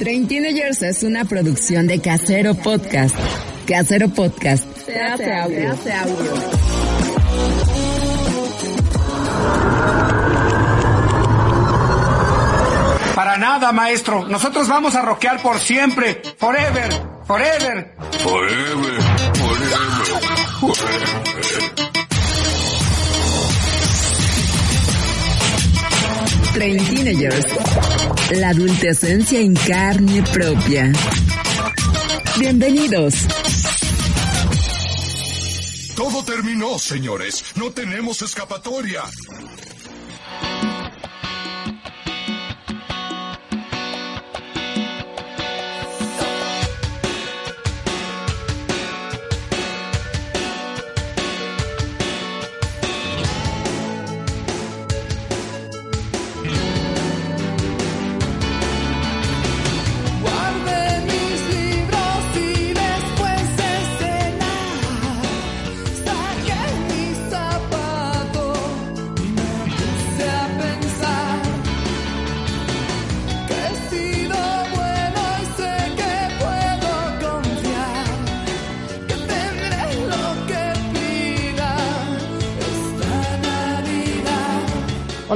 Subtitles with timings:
[0.00, 3.14] Train Teenagers es una producción de Casero Podcast.
[3.66, 4.64] Casero Podcast.
[4.86, 5.76] Se hace audio.
[5.76, 6.32] Se hace audio.
[13.14, 14.26] Para nada, maestro.
[14.26, 16.22] Nosotros vamos a rockear por siempre.
[16.38, 16.90] Forever.
[17.26, 17.94] Forever.
[18.22, 19.02] Forever.
[19.34, 20.00] Forever.
[20.60, 21.89] Forever.
[26.52, 27.46] Train Teenagers.
[28.32, 30.92] La adultecencia en carne propia.
[32.38, 33.14] Bienvenidos.
[35.94, 37.44] Todo terminó, señores.
[37.56, 39.02] No tenemos escapatoria.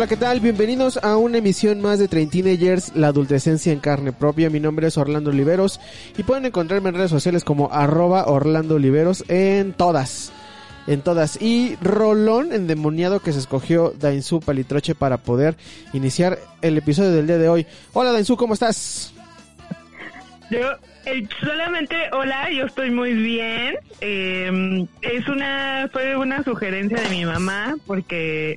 [0.05, 0.41] Hola, ¿qué tal?
[0.41, 4.50] Bienvenidos a una emisión más de Train Teenagers, la adultecencia en carne propia.
[4.50, 5.80] Mi nombre es Orlando Oliveros
[6.19, 10.30] y pueden encontrarme en redes sociales como arroba Orlando Oliveros en todas.
[10.86, 11.41] En todas.
[11.41, 15.56] Y Rolón endemoniado que se escogió Dainzú Palitroche para poder
[15.94, 17.66] iniciar el episodio del día de hoy.
[17.94, 19.14] Hola Dainzú, ¿cómo estás?
[20.50, 20.60] Yo
[21.06, 23.77] eh, solamente, hola, yo estoy muy bien.
[24.00, 28.56] Eh, es una, fue una sugerencia de mi mamá porque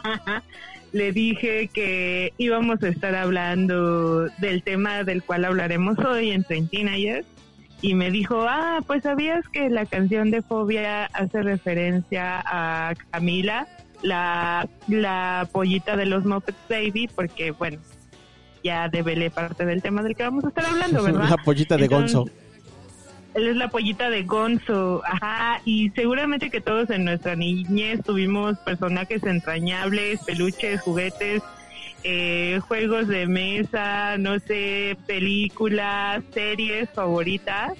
[0.92, 6.68] le dije que íbamos a estar hablando del tema del cual hablaremos hoy en Train
[6.68, 7.26] Teenagers
[7.82, 13.68] y me dijo, ah, pues sabías que la canción de Fobia hace referencia a Camila,
[14.02, 17.78] la, la pollita de los Muppets Baby, porque bueno,
[18.62, 21.28] ya develé parte del tema del que vamos a estar hablando, ¿verdad?
[21.28, 22.32] La pollita de Entonces, Gonzo.
[23.34, 28.58] Él es la pollita de Gonzo, ajá, y seguramente que todos en nuestra niñez tuvimos
[28.60, 31.42] personajes entrañables, peluches, juguetes,
[32.02, 37.72] eh, juegos de mesa, no sé, películas, series favoritas.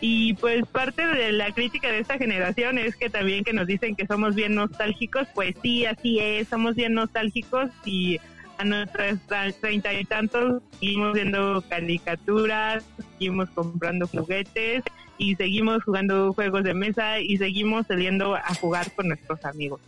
[0.00, 3.96] Y pues parte de la crítica de esta generación es que también que nos dicen
[3.96, 8.20] que somos bien nostálgicos, pues sí, así es, somos bien nostálgicos y
[8.58, 9.18] a nuestras
[9.60, 14.82] treinta y tantos seguimos viendo caricaturas, seguimos comprando juguetes
[15.18, 19.80] y seguimos jugando juegos de mesa y seguimos saliendo a jugar con nuestros amigos.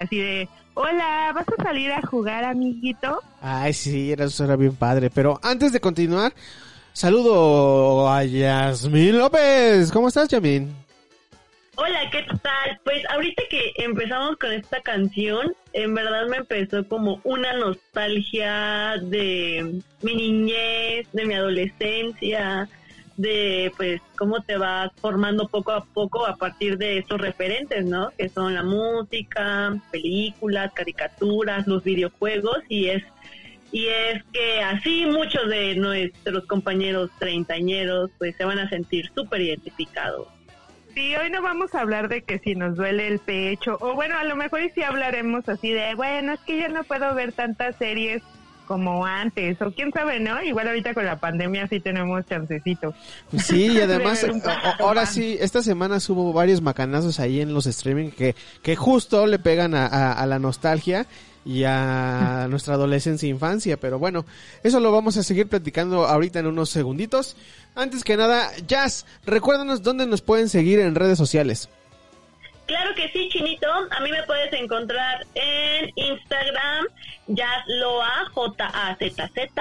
[0.00, 3.20] Así de, hola, ¿vas a salir a jugar, amiguito?
[3.40, 5.10] Ay, sí, era, eso era bien padre.
[5.10, 6.32] Pero antes de continuar,
[6.92, 9.92] saludo a Yasmín López.
[9.92, 10.74] ¿Cómo estás, Yasmín?
[11.84, 12.78] Hola, ¿qué tal?
[12.84, 19.80] Pues ahorita que empezamos con esta canción, en verdad me empezó como una nostalgia de
[20.00, 22.68] mi niñez, de mi adolescencia,
[23.16, 28.12] de pues cómo te vas formando poco a poco a partir de esos referentes, ¿no?
[28.16, 33.02] Que son la música, películas, caricaturas, los videojuegos y es
[33.72, 39.40] y es que así muchos de nuestros compañeros treintañeros pues se van a sentir súper
[39.40, 40.28] identificados.
[40.94, 44.16] Sí, hoy no vamos a hablar de que si nos duele el pecho, o bueno,
[44.18, 47.32] a lo mejor y sí hablaremos así de, bueno, es que yo no puedo ver
[47.32, 48.22] tantas series
[48.66, 50.42] como antes, o quién sabe, ¿no?
[50.42, 52.94] Igual ahorita con la pandemia sí tenemos chancecito.
[53.36, 54.24] Sí, y además,
[54.78, 59.38] ahora sí, esta semana hubo varios macanazos ahí en los streaming que, que justo le
[59.38, 61.06] pegan a, a- a la nostalgia
[61.44, 64.24] y a nuestra adolescencia e infancia, pero bueno,
[64.62, 67.36] eso lo vamos a seguir platicando ahorita en unos segunditos.
[67.74, 71.68] Antes que nada, Jazz, recuérdanos dónde nos pueden seguir en redes sociales.
[72.66, 73.66] Claro que sí, Chinito.
[73.70, 76.86] A mí me puedes encontrar en Instagram,
[77.26, 79.58] Yazloa, J-A-Z-Z-L-O-A,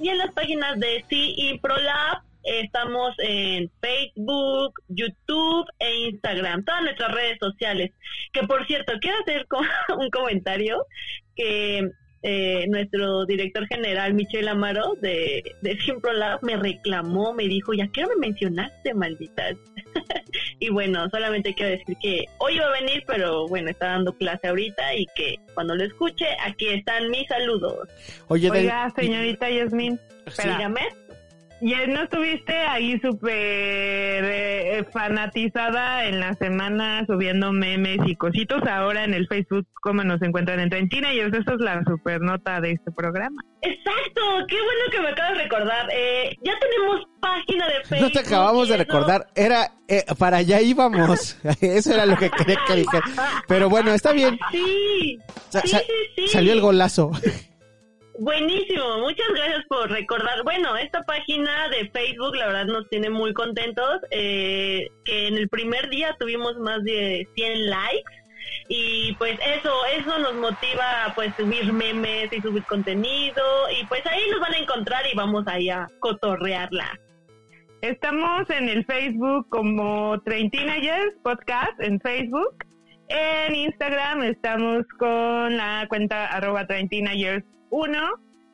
[0.00, 2.27] y en las páginas de y ProLab.
[2.44, 7.92] Estamos en Facebook, YouTube e Instagram, todas nuestras redes sociales.
[8.32, 9.46] Que por cierto, quiero hacer
[9.98, 10.84] un comentario
[11.34, 11.90] que
[12.22, 18.02] eh, nuestro director general, Michelle Amaro, de, de Simprolab, me reclamó, me dijo, ya que
[18.02, 19.56] no me mencionaste, malditas.
[20.58, 24.48] y bueno, solamente quiero decir que hoy iba a venir, pero bueno, está dando clase
[24.48, 27.88] ahorita y que cuando lo escuche, aquí están mis saludos.
[28.26, 31.07] Oye, Oiga, señorita Yasmin, espera, Dígame.
[31.60, 38.62] ¿Ya no estuviste ahí súper eh, fanatizada en la semana subiendo memes y cositos?
[38.62, 41.12] Ahora en el Facebook, ¿cómo nos encuentran en Trentina?
[41.12, 43.42] Y esa es la super nota de este programa.
[43.62, 45.88] Exacto, qué bueno que me acabas de recordar.
[45.92, 48.00] Eh, ya tenemos página de Facebook.
[48.02, 51.36] No te acabamos de y recordar, era eh, para allá íbamos.
[51.60, 53.04] Eso era lo que quería que dijera.
[53.48, 54.38] Pero bueno, está bien.
[54.52, 55.18] Sí,
[55.48, 55.82] Sa- sí, sí,
[56.16, 56.28] sí.
[56.28, 57.10] Salió el golazo.
[58.20, 60.42] Buenísimo, muchas gracias por recordar.
[60.42, 65.48] Bueno, esta página de Facebook la verdad nos tiene muy contentos, eh, que en el
[65.48, 68.12] primer día tuvimos más de 100 likes
[68.68, 73.44] y pues eso, eso nos motiva a pues subir memes y subir contenido
[73.80, 76.98] y pues ahí nos van a encontrar y vamos ahí a cotorrearla.
[77.82, 82.64] Estamos en el Facebook como Train Teenagers Podcast en Facebook.
[83.10, 86.88] En Instagram estamos con la cuenta arroba Train
[87.70, 87.98] 1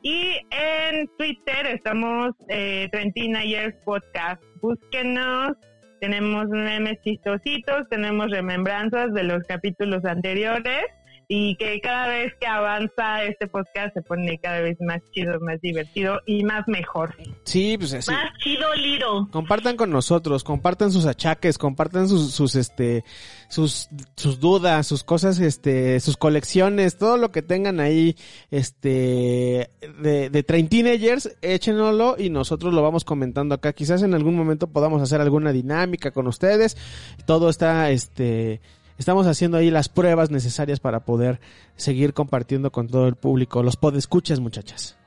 [0.01, 4.41] y en Twitter estamos eh, Train Teenagers Podcast.
[4.61, 5.53] Búsquenos,
[5.99, 10.83] tenemos memes chistositos, tenemos remembranzas de los capítulos anteriores
[11.27, 15.59] y que cada vez que avanza este podcast se pone cada vez más chido, más
[15.61, 17.15] divertido y más mejor.
[17.43, 18.11] Sí, pues así.
[18.11, 19.27] Más chido Liro.
[19.31, 23.03] Compartan con nosotros, compartan sus achaques, compartan sus, sus este,
[23.49, 28.15] sus, sus dudas, sus cosas, este, sus colecciones, todo lo que tengan ahí,
[28.51, 29.69] este,
[30.01, 33.73] de, de Train Teenagers, échenoslo y nosotros lo vamos comentando acá.
[33.73, 36.77] Quizás en algún momento podamos hacer alguna dinámica con ustedes.
[37.25, 38.61] Todo está, este,
[38.97, 41.39] estamos haciendo ahí las pruebas necesarias para poder
[41.75, 43.63] seguir compartiendo con todo el público.
[43.63, 44.97] Los podescuchas, muchachas.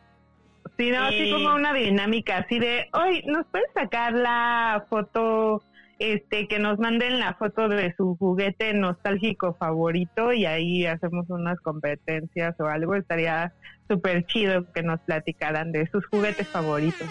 [0.77, 5.63] Sí, no, así como una dinámica, así de, hoy ¿nos puedes sacar la foto,
[5.99, 11.59] este, que nos manden la foto de su juguete nostálgico favorito y ahí hacemos unas
[11.61, 12.95] competencias o algo?
[12.95, 13.53] Estaría
[13.89, 17.09] súper chido que nos platicaran de sus juguetes favoritos.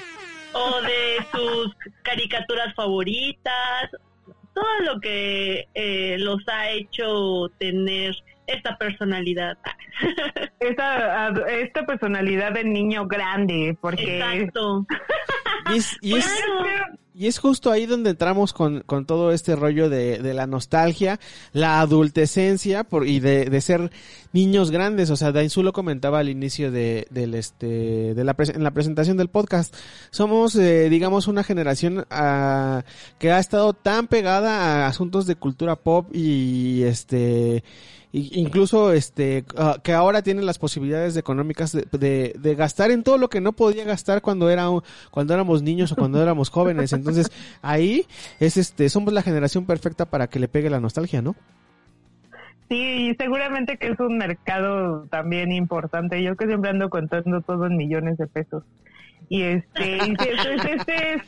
[0.53, 3.91] o de sus caricaturas favoritas,
[4.57, 8.15] todo lo que eh, los ha hecho tener
[8.47, 9.55] esta personalidad.
[10.59, 14.17] Esta, esta personalidad de niño grande, porque...
[14.17, 14.85] Exacto.
[15.73, 16.25] Y es, y es-.
[17.19, 21.19] Y es justo ahí donde entramos con, con todo este rollo de, de la nostalgia,
[21.51, 23.91] la adultecencia por, y de, de ser
[24.33, 25.09] niños grandes.
[25.09, 29.17] O sea, Dainzú lo comentaba al inicio de, del este, de la, en la presentación
[29.17, 29.75] del podcast.
[30.11, 32.83] Somos, eh, digamos, una generación ah,
[33.17, 37.63] que ha estado tan pegada a asuntos de cultura pop y este,
[38.17, 43.41] incluso este ah, que ahora tiene las posibilidades económicas de, gastar en todo lo que
[43.41, 44.67] no podía gastar cuando era
[45.11, 47.31] cuando éramos niños o cuando éramos jóvenes entonces
[47.61, 48.05] ahí
[48.39, 51.35] es este somos la generación perfecta para que le pegue la nostalgia no
[52.69, 56.21] Sí, seguramente que es un mercado también importante.
[56.21, 58.63] Yo que siempre ando contando todo en millones de pesos.
[59.29, 61.21] Y este, y sí, es, es- este es,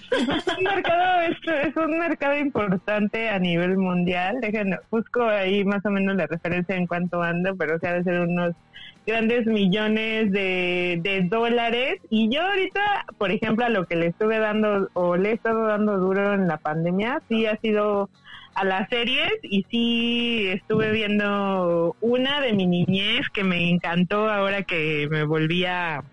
[0.57, 4.37] un mercado, es, un mercado importante a nivel mundial.
[4.41, 8.03] Déjenme, busco ahí más o menos la referencia en cuánto ando, pero o sea, de
[8.03, 8.55] ser unos
[9.05, 11.95] grandes millones de, de dólares.
[12.09, 15.67] Y yo ahorita, por ejemplo, a lo que le estuve dando o le he estado
[15.67, 18.09] dando duro en la pandemia, sí ha sido
[18.55, 24.63] a las series y sí estuve viendo una de mi niñez que me encantó ahora
[24.63, 26.03] que me volví a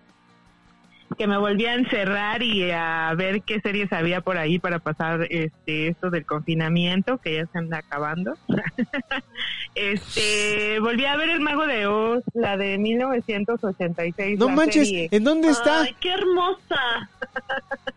[1.17, 5.25] que me volví a encerrar y a ver qué series había por ahí para pasar
[5.29, 8.35] este esto del confinamiento que ya se anda acabando.
[9.75, 14.37] este, volví a ver El Mago de Oz, la de 1986.
[14.39, 15.09] no la manches serie.
[15.11, 17.09] en dónde está Ay, qué hermosa.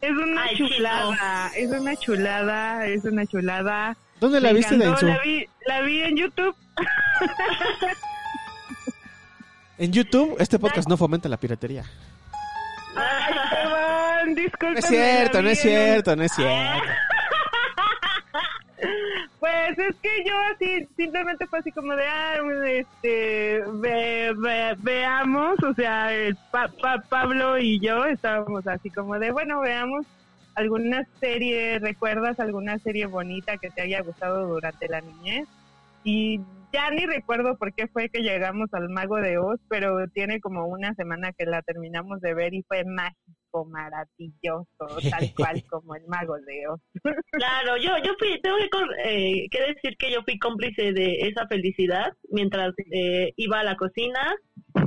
[0.00, 3.96] Es una Ay, chulada, es una chulada, es una chulada.
[4.20, 6.54] dónde la Me viste encantó, la vi, la vi en YouTube.
[9.78, 11.84] en YouTube este podcast no fomenta la piratería
[12.96, 16.90] Ay, no es cierto no es cierto no es cierto
[19.40, 22.36] Pues es que yo así, simplemente fue así como de, ah,
[22.66, 26.08] este, ve- ve- veamos, o sea,
[26.50, 30.04] Pa- Pa- Pablo y yo estábamos así como de, bueno, veamos
[30.54, 35.46] alguna serie, ¿recuerdas alguna serie bonita que te haya gustado durante la niñez?
[36.04, 36.40] Y
[36.76, 40.66] ya ni recuerdo por qué fue que llegamos al Mago de Oz, pero tiene como
[40.66, 44.66] una semana que la terminamos de ver y fue mágico, maravilloso,
[45.10, 46.80] tal cual como el Mago de Oz.
[47.30, 48.68] Claro, yo, yo fui, tengo que,
[49.08, 53.76] eh, que decir que yo fui cómplice de esa felicidad mientras eh, iba a la
[53.76, 54.34] cocina,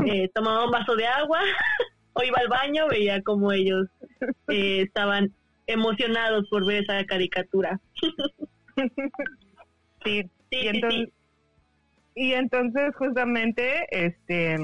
[0.06, 1.40] eh, tomaba un vaso de agua
[2.14, 3.88] o iba al baño, veía como ellos
[4.50, 5.34] eh, estaban
[5.66, 7.80] emocionados por ver esa caricatura.
[10.06, 11.14] Sí, Sí, y sí, entonces, sí.
[12.20, 14.58] Y entonces justamente, este,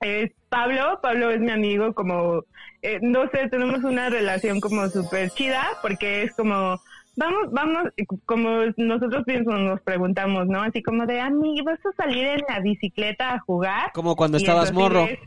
[0.00, 2.42] es Pablo, Pablo es mi amigo, como,
[2.82, 6.80] eh, no sé, tenemos una relación como súper chida, porque es como,
[7.16, 7.82] vamos, vamos,
[8.24, 10.62] como nosotros mismos nos preguntamos, ¿no?
[10.62, 13.90] Así como de, amigo, ¿vas a salir en la bicicleta a jugar?
[13.92, 15.04] Como cuando Y estabas morro.
[15.04, 15.18] es-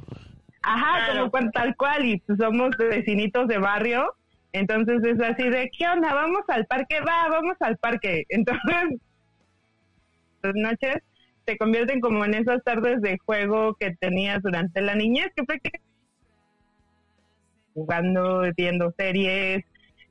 [0.64, 1.20] Ajá, Claro.
[1.20, 4.14] como cuan- tal cual, y pues somos vecinitos de barrio,
[4.54, 6.14] entonces es así de, ¿qué onda?
[6.14, 7.00] ¿Vamos al parque?
[7.02, 8.26] Va, vamos al parque.
[8.30, 9.00] Entonces,
[10.44, 10.98] las noches
[11.52, 15.60] se convierten como en esas tardes de juego que tenías durante la niñez, que fue
[17.74, 19.64] jugando, viendo series,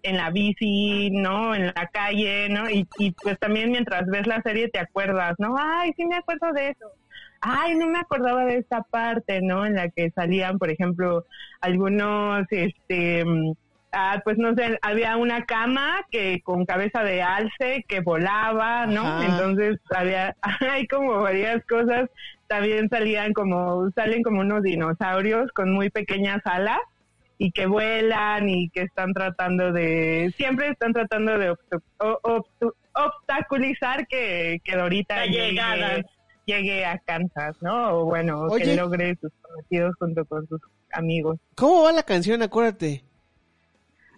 [0.02, 1.54] en la bici, ¿no?
[1.54, 2.68] En la calle, ¿no?
[2.70, 5.54] Y, y pues también mientras ves la serie te acuerdas, ¿no?
[5.58, 6.90] Ay, sí me acuerdo de eso.
[7.40, 9.64] Ay, no me acordaba de esta parte, ¿no?
[9.64, 11.24] En la que salían, por ejemplo,
[11.60, 13.52] algunos, este, mm,
[13.92, 19.02] ah, pues no sé, había una cama que con cabeza de alce que volaba, ¿no?
[19.06, 19.26] Ajá.
[19.26, 20.36] Entonces había,
[20.70, 22.08] hay como varias cosas.
[22.48, 26.78] También salían como, salen como unos dinosaurios con muy pequeñas alas
[27.38, 32.74] y que vuelan y que están tratando de, siempre están tratando de obstu- o- obstu-
[32.94, 36.04] obstaculizar que, que Dorita La llegue,
[36.44, 38.00] llegue a Kansas, ¿no?
[38.00, 38.64] O bueno, Oye.
[38.64, 40.60] que logre sus cometidos junto con sus
[40.92, 41.38] amigos.
[41.54, 42.42] ¿Cómo va la canción?
[42.42, 43.04] Acuérdate.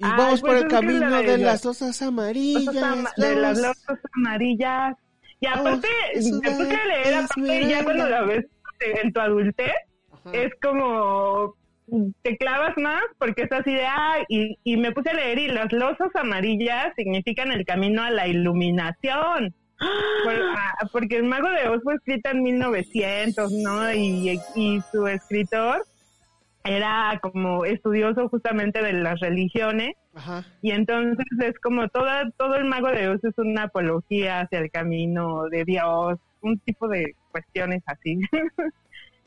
[0.02, 2.76] Y vamos pues por el es que camino la de de la- las losas amarillas.
[2.82, 4.97] Ama- de las losas amarillas.
[5.40, 8.47] Y Vamos, aparte, me puse a leer, aparte, ya cuando la ves
[9.02, 9.73] en tu adultez,
[10.12, 10.30] Ajá.
[10.32, 11.54] es como
[12.23, 15.49] te clavas más porque es así de ah y, y me puse a leer y
[15.49, 19.52] las losas amarillas significan el camino a la iluminación
[20.25, 25.06] Por- ah, porque el mago de Oz fue escrita en 1900 no y, y su
[25.06, 25.85] escritor
[26.64, 30.45] era como estudioso justamente de las religiones Ajá.
[30.61, 34.71] y entonces es como toda, todo el mago de Oz es una apología hacia el
[34.71, 38.21] camino de Dios, un tipo de cuestiones así.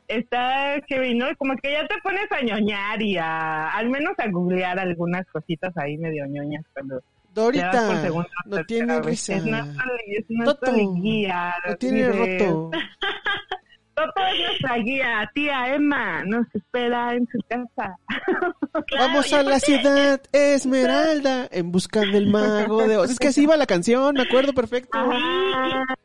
[0.08, 1.26] Está que ¿no?
[1.36, 5.76] Como que ya te pones a ñoñar y a, al menos a googlear algunas cositas
[5.76, 7.02] ahí medio ñoñas cuando
[7.36, 9.34] Dorita, segunda no tiene risa.
[9.34, 11.54] Es nuestra, es guía.
[11.66, 12.70] Lo tiene roto.
[13.96, 17.98] Toto es nuestra guía, tía Emma, nos espera en su casa.
[18.86, 23.10] Claro, Vamos a la ciudad Esmeralda en busca del mago de Oz.
[23.10, 24.98] Es que así iba la canción, me acuerdo perfecto.
[24.98, 25.96] Ajá.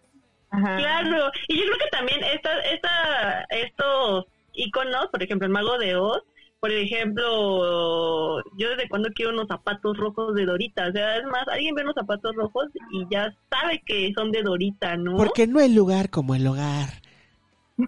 [0.52, 0.78] Ajá.
[0.78, 5.98] Claro, y yo creo que también esta, esta, estos iconos, por ejemplo, el mago de
[5.98, 6.24] Oz,
[6.62, 11.46] por ejemplo, yo desde cuando quiero unos zapatos rojos de Dorita, o sea, es más,
[11.48, 15.18] alguien ve unos zapatos rojos y ya sabe que son de Dorita, ¿no?
[15.18, 17.01] Porque no hay lugar como el hogar.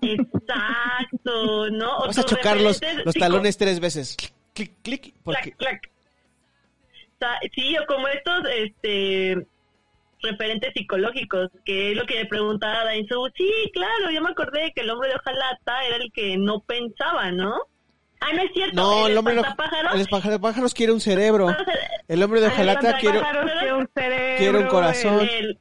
[0.02, 1.98] Exacto, ¿no?
[1.98, 2.80] O Vamos a chocar los,
[3.20, 4.16] talones tres veces.
[4.18, 4.74] Clic, clic,
[5.04, 5.16] clic.
[5.24, 5.52] Porque...
[5.54, 5.82] clac,
[7.20, 7.40] clac.
[7.54, 9.48] Sí, o como estos, este,
[10.22, 13.30] referentes psicológicos, que es lo que le preguntaba a Dainzú.
[13.36, 17.32] Sí, claro, yo me acordé que el hombre de hojalata era el que no pensaba,
[17.32, 17.56] ¿no?
[18.20, 18.76] Ah, no es cierto.
[18.76, 21.48] No, el hombre de espantapájaros- el espantapájaros quiere un cerebro.
[22.08, 23.20] El hombre de Ah, hojalata quiere...
[23.20, 25.20] Pájaros quiere un cerebro, quiere un corazón.
[25.30, 25.60] el,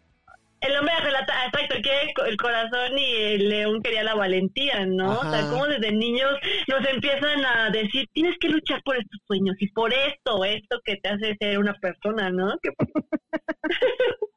[0.63, 4.05] el hombre de hojalata, ah, exacto, quiere el, co- el corazón y el león quería
[4.05, 5.21] la valentía, ¿no?
[5.21, 6.33] O sea, como desde niños
[6.69, 10.97] nos empiezan a decir, tienes que luchar por estos sueños y por esto, esto que
[10.97, 12.57] te hace ser una persona, ¿no?
[12.63, 12.71] Que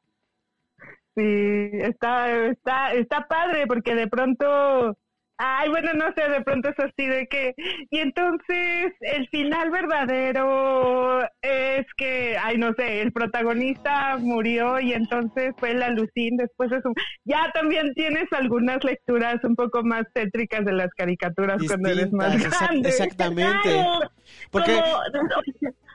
[1.16, 4.98] Sí, está, está, está padre porque de pronto,
[5.38, 7.54] ay, bueno, no sé, de pronto es así de que,
[7.90, 15.54] y entonces el final verdadero es que, ay, no sé, el protagonista murió y entonces
[15.58, 16.92] fue la Lucín después de su,
[17.24, 22.32] ya también tienes algunas lecturas un poco más tétricas de las caricaturas cuando eres más
[22.32, 22.88] Distintas, exact- grande.
[22.88, 23.62] exactamente.
[23.62, 24.10] Claro,
[24.50, 25.30] Porque como-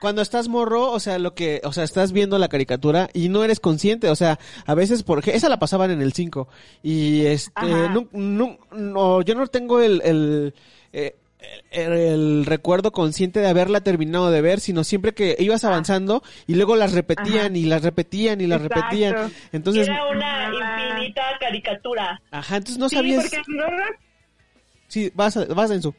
[0.00, 3.44] cuando estás morro, o sea, lo que, o sea, estás viendo la caricatura y no
[3.44, 6.48] eres consciente, o sea, a veces porque esa la pasaban en el 5
[6.82, 7.52] y este
[8.12, 10.54] no, yo no tengo el el,
[10.92, 11.16] eh,
[11.72, 16.54] el- el recuerdo consciente de haberla terminado de ver, sino siempre que ibas avanzando y
[16.54, 18.80] luego las repetían y las repetían y las Exacto.
[18.84, 19.32] repetían.
[19.52, 20.90] Entonces, era una Ah.
[20.94, 22.20] infinita caricatura.
[22.30, 23.22] ajá, entonces no Sí, sabías.
[23.24, 23.42] porque
[24.88, 25.94] Sí, vas, a- vas en su.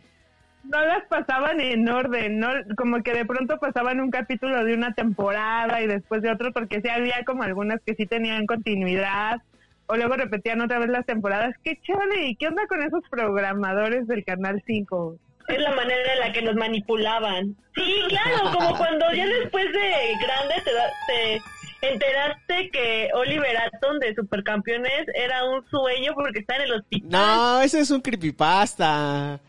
[0.63, 2.49] No las pasaban en orden, ¿no?
[2.77, 6.81] Como que de pronto pasaban un capítulo de una temporada y después de otro, porque
[6.81, 9.41] sí había como algunas que sí tenían continuidad,
[9.87, 11.55] o luego repetían otra vez las temporadas.
[11.63, 12.27] ¡Qué chévere!
[12.27, 15.15] ¿Y qué onda con esos programadores del Canal 5?
[15.49, 17.55] Es la manera en la que nos manipulaban.
[17.75, 21.41] Sí, claro, como cuando ya después de grande te, da-
[21.81, 27.09] te enteraste que Oliver Atom de Supercampeones era un sueño porque está en el hospital.
[27.11, 29.39] No, ese es un creepypasta.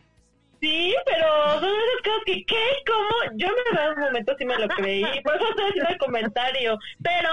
[0.64, 2.64] Sí, pero son esas cosas que, ¿qué?
[2.87, 3.37] ¿Cómo?
[3.37, 6.78] Yo me verdad un momento sí me lo creí, por eso estoy haciendo el comentario.
[7.02, 7.28] Pero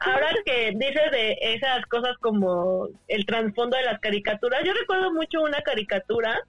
[0.00, 5.42] ahora que dices de esas cosas como el trasfondo de las caricaturas, yo recuerdo mucho
[5.42, 6.40] una caricatura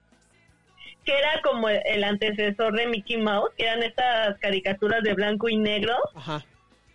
[1.04, 5.48] que era como el, el antecesor de Mickey Mouse, que eran estas caricaturas de blanco
[5.48, 6.44] y negro, Ajá.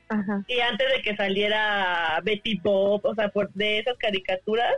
[0.10, 0.44] Ajá.
[0.50, 4.74] y antes de que saliera Betty Bob, o sea, por de esas caricaturas,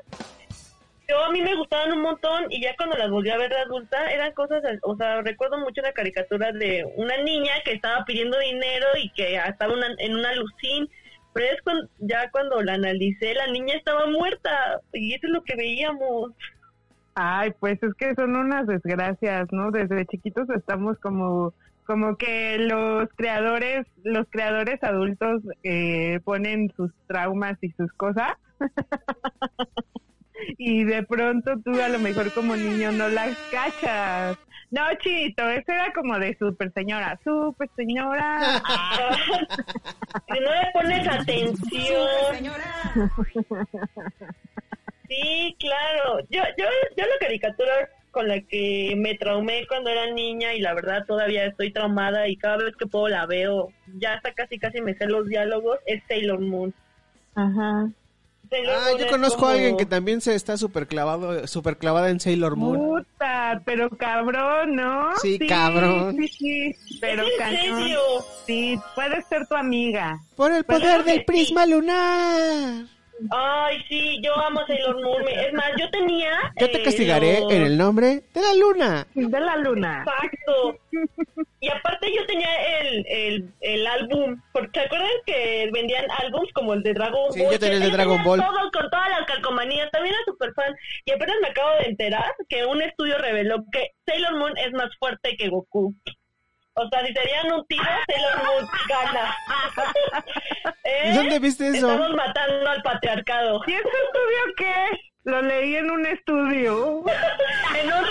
[1.12, 4.10] yo a mí me gustaban un montón y ya cuando las volví a ver adulta
[4.12, 8.88] eran cosas, o sea, recuerdo mucho una caricatura de una niña que estaba pidiendo dinero
[9.02, 10.90] y que estaba una- en una lucín,
[11.34, 15.44] pero es cuando, ya cuando la analicé, la niña estaba muerta y eso es lo
[15.44, 16.32] que veíamos.
[17.16, 19.72] Ay, pues es que son unas desgracias, ¿no?
[19.72, 21.54] Desde chiquitos estamos como
[21.86, 28.34] como que los creadores, los creadores adultos eh, ponen sus traumas y sus cosas.
[30.58, 34.38] y de pronto tú a lo mejor como niño no las cachas.
[34.70, 38.62] No, chito, eso era como de super señora, super señora.
[40.28, 42.08] si no le pones atención.
[45.08, 46.20] Sí, claro.
[46.30, 50.74] Yo, yo, yo la caricatura con la que me traumé cuando era niña y la
[50.74, 54.82] verdad todavía estoy traumada y cada vez que puedo la veo, ya hasta casi casi
[54.82, 56.74] me sé los diálogos, es Sailor Moon.
[57.36, 57.90] Ajá.
[58.52, 61.78] Sailor Ah, Moon yo conozco como- a alguien que también se está súper clavado, súper
[61.78, 62.78] clavada en Sailor Moon.
[63.06, 65.16] Puta, pero cabrón, ¿no?
[65.22, 66.18] Sí, cabrón.
[66.18, 67.98] Sí, sí, pero ¿Es en cañón.
[68.46, 70.20] Sí, puede ser tu amiga.
[70.36, 71.24] Por el poder del sí.
[71.26, 72.86] prisma lunar.
[73.30, 75.24] Ay, sí, yo amo Sailor Moon.
[75.28, 76.32] Es más, yo tenía...
[76.60, 79.08] Yo te eh, castigaré los- en el nombre de la luna.
[79.14, 80.04] De la luna.
[80.06, 80.78] Exacto.
[81.60, 86.74] Y aparte yo tenía el, el, el álbum, porque ¿te acuerdas que vendían álbums como
[86.74, 87.52] el de Dragon Sí, Ball?
[87.54, 88.40] yo tenía el de Dragon Ball.
[88.40, 90.76] Todos con todas las calcomanías, también era súper fan.
[91.06, 94.90] Y apenas me acabo de enterar que un estudio reveló que Sailor Moon es más
[95.00, 95.94] fuerte que Goku.
[96.74, 99.36] O sea, si serían un tiro, Sailor Moon gana.
[100.86, 101.10] ¿Eh?
[101.12, 101.92] ¿Y dónde viste eso?
[101.92, 103.62] Estamos matando al patriarcado.
[103.68, 104.74] ¿Y ese estudio qué?
[105.24, 107.04] Lo leí en un estudio.
[107.82, 108.06] En un-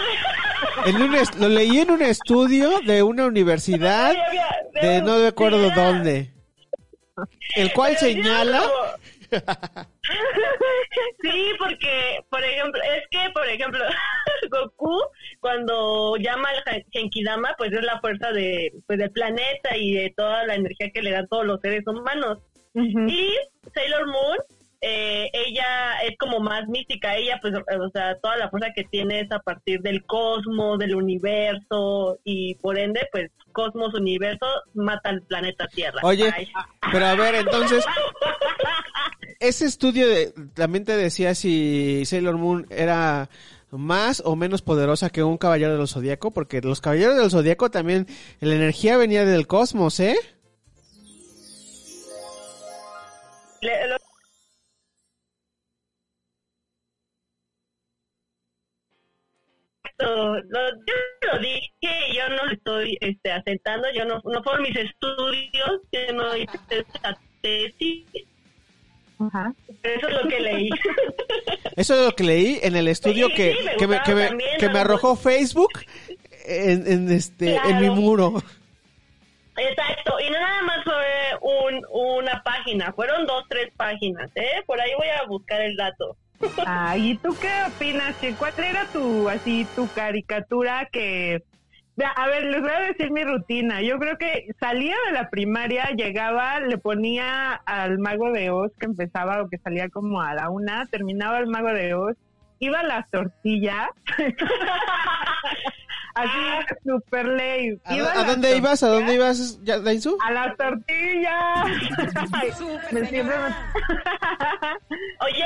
[0.87, 4.15] En un est- lo leí en un estudio de una universidad
[4.81, 6.31] de no recuerdo sí, era- dónde.
[7.57, 8.73] El cual señala como-
[11.23, 13.85] Sí, porque, por ejemplo, es que, por ejemplo,
[14.51, 15.01] Goku,
[15.41, 20.13] cuando llama al Gen- Genkidama, pues es la fuerza de, pues, del planeta y de
[20.17, 22.39] toda la energía que le dan todos los seres humanos.
[22.75, 23.35] Y
[23.75, 24.39] Sailor Moon,
[24.81, 29.21] eh, ella es como más mística, ella pues, o sea, toda la fuerza que tiene
[29.21, 35.23] es a partir del cosmos, del universo, y por ende, pues, cosmos, universo, mata al
[35.23, 36.01] planeta Tierra.
[36.05, 36.49] Oye, Ay.
[36.93, 37.85] pero a ver, entonces,
[39.41, 43.29] ese estudio de- también te decía si Sailor Moon era
[43.71, 48.07] más o menos poderosa que un caballero del zodiaco, porque los caballeros del zodiaco también,
[48.41, 50.17] la energía venía del cosmos, ¿eh?
[53.63, 53.97] Le- lo-
[59.99, 60.39] Lo-
[60.87, 60.95] yo
[61.33, 66.13] lo dije, yo no lo estoy este, asentando, yo no, no fueron mis estudios, yo
[66.15, 68.07] no hice esa tesis,
[69.21, 69.53] Ajá.
[69.83, 70.71] eso es lo que leí.
[71.77, 74.05] Eso es lo que leí en el estudio Sí, que, sí, me que, me, gustaba
[74.05, 75.73] que, me, también, que me Dragon arrojó Facebook
[76.47, 78.43] en, en este en mi muro.
[79.57, 80.95] Exacto, y no nada más fue
[81.43, 84.63] un, una página, fueron dos, tres páginas, ¿eh?
[84.67, 86.17] Por ahí voy a buscar el dato.
[86.65, 88.17] Ah, ¿y tú qué opinas?
[88.39, 91.43] ¿Cuál era tu, así, tu caricatura que...
[92.17, 93.83] A ver, les voy a decir mi rutina.
[93.83, 98.87] Yo creo que salía de la primaria, llegaba, le ponía al Mago de Oz, que
[98.87, 102.17] empezaba o que salía como a la una, terminaba el Mago de Oz,
[102.59, 103.89] iba a las tortillas,
[106.23, 107.81] así, super ley.
[107.85, 108.83] ¿A, dónde ibas?
[108.83, 110.17] ¿A dónde tortillas, ibas, ya, Dainzu?
[110.25, 111.65] A las tortillas.
[112.33, 112.51] Ay,
[112.93, 113.55] me siempre me-
[115.27, 115.45] Oye,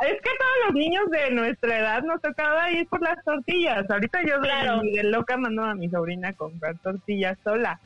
[0.00, 3.88] Es que todos los niños de nuestra edad nos tocaba ir por las tortillas.
[3.90, 4.80] Ahorita yo de- Claro.
[4.82, 7.78] de, loca mando a mi sobrina a comprar tortillas sola.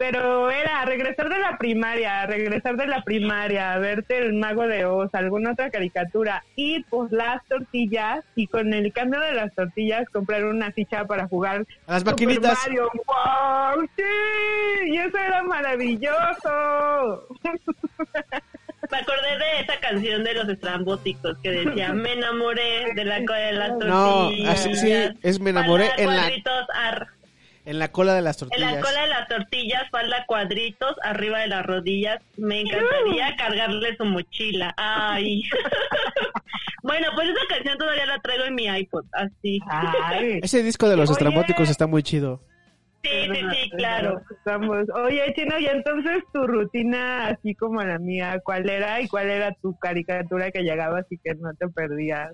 [0.00, 5.14] Pero era regresar de la primaria, regresar de la primaria, verte el mago de Oz,
[5.14, 10.46] alguna otra caricatura, ir por las tortillas y con el cambio de las tortillas comprar
[10.46, 12.58] una ficha para jugar A las Super maquinitas.
[12.66, 12.88] Mario.
[13.06, 13.86] ¡Wow!
[13.94, 14.02] ¡Sí!
[14.86, 17.26] Y eso era maravilloso.
[18.90, 23.38] me acordé de esa canción de los estrambóticos que decía, me enamoré de la cola
[23.38, 23.76] de las No,
[24.28, 24.54] tortillas.
[24.66, 26.30] así sí, es me enamoré en la-
[26.88, 27.06] ar-
[27.70, 28.72] En la cola de las En tortillas.
[28.72, 32.20] la cola de las tortillas, falda cuadritos, arriba de las rodillas.
[32.36, 34.74] Me encantaría cargarle su mochila.
[34.76, 35.44] Ay.
[36.82, 39.60] bueno, pues esa canción todavía la traigo en mi iPod, así.
[39.70, 40.40] Ay.
[40.42, 41.12] Ese disco de los Oye.
[41.12, 42.40] estrambóticos está muy chido.
[43.04, 44.20] Sí, sí, sí, claro.
[44.36, 44.86] Estamos.
[45.04, 49.54] Oye, Chino, y entonces tu rutina, así como la mía, ¿cuál era y cuál era
[49.62, 52.32] tu caricatura que llegabas y que no te perdías?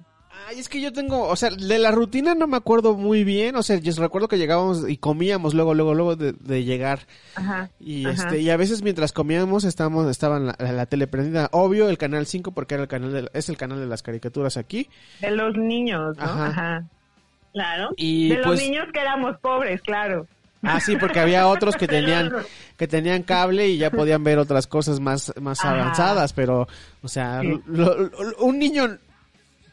[0.48, 3.56] Ay, es que yo tengo, o sea, de la rutina no me acuerdo muy bien,
[3.56, 7.00] o sea, yo recuerdo que llegábamos y comíamos luego, luego, luego de, de llegar.
[7.34, 7.70] Ajá.
[7.80, 8.14] Y Ajá.
[8.28, 11.48] este, y a veces mientras comíamos estábamos, estaba la, la tele prendida.
[11.52, 14.56] Obvio, el canal 5 porque era el canal de, es el canal de las caricaturas
[14.56, 14.88] aquí.
[15.20, 16.22] De los niños, ¿no?
[16.24, 16.46] Ajá.
[16.46, 16.84] Ajá.
[17.52, 17.88] Claro.
[17.96, 20.26] Y de pues, los niños que éramos pobres, claro.
[20.62, 22.30] ah sí, porque había otros que tenían,
[22.76, 26.68] que tenían cable y ya podían ver otras cosas más, más avanzadas, pero,
[27.02, 27.58] o sea, Sí.
[27.66, 28.98] lo- lo- un niño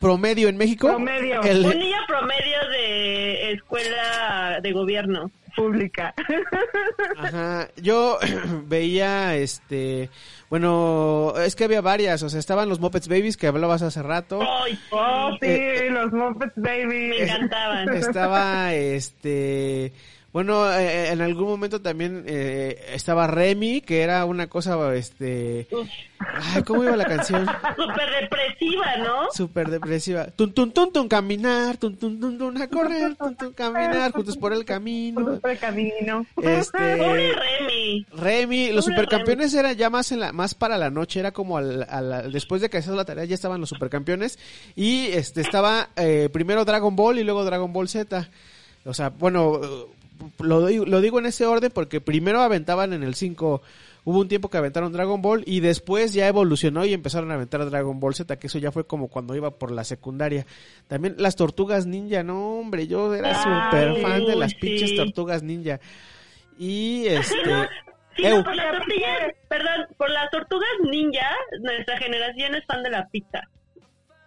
[0.03, 1.41] promedio en México, Promedio.
[1.41, 5.31] el- Un niño promedio de escuela de gobierno.
[5.55, 6.15] Pública.
[7.17, 8.17] Ajá, yo
[8.65, 10.09] veía este,
[10.49, 14.39] bueno, es que había varias, o sea, estaban los Muppets Babies que hablabas hace rato.
[14.41, 14.79] Ay.
[14.89, 17.09] Oh, sí, Eh, los Muppets Baby.
[17.09, 17.93] Me encantaban.
[17.95, 19.93] Estaba este,
[20.33, 25.67] bueno, eh, en algún momento también eh, estaba Remy, que era una cosa este,
[26.55, 27.45] ay, ¿cómo iba la canción?
[27.77, 29.31] Súper depresiva, ¿no?
[29.31, 30.25] Súper depresiva.
[30.31, 34.35] Tun tun tun tun caminar, tun tun tun tun a correr, tun tun caminar juntos
[34.35, 35.39] por el camino.
[35.39, 36.25] Por el camino.
[36.35, 38.05] Pobre Este Remy.
[38.13, 41.57] Remy, los Pobre supercampeones eran ya más en la, más para la noche, era como
[41.57, 44.39] al, al- después de que hacías la tarea ya estaban los supercampeones
[44.75, 48.29] y este estaba eh, primero Dragon Ball y luego Dragon Ball Z.
[48.85, 49.85] O sea, bueno, eh,
[50.39, 53.61] lo, digo- lo digo en ese orden porque primero aventaban en el 5,
[54.05, 57.67] hubo un tiempo que aventaron Dragon Ball y después ya evolucionó y empezaron a aventar
[57.69, 60.45] Dragon Ball Z, que eso ya fue como cuando iba por la secundaria.
[60.87, 64.57] También las tortugas ninja, no hombre, yo era súper fan de las sí.
[64.59, 65.79] pinches tortugas ninja.
[66.57, 67.51] Y este...
[68.19, 68.53] No, por
[69.49, 71.27] perdón, por las tortugas ninja,
[71.61, 73.41] nuestra generación es fan de la pizza.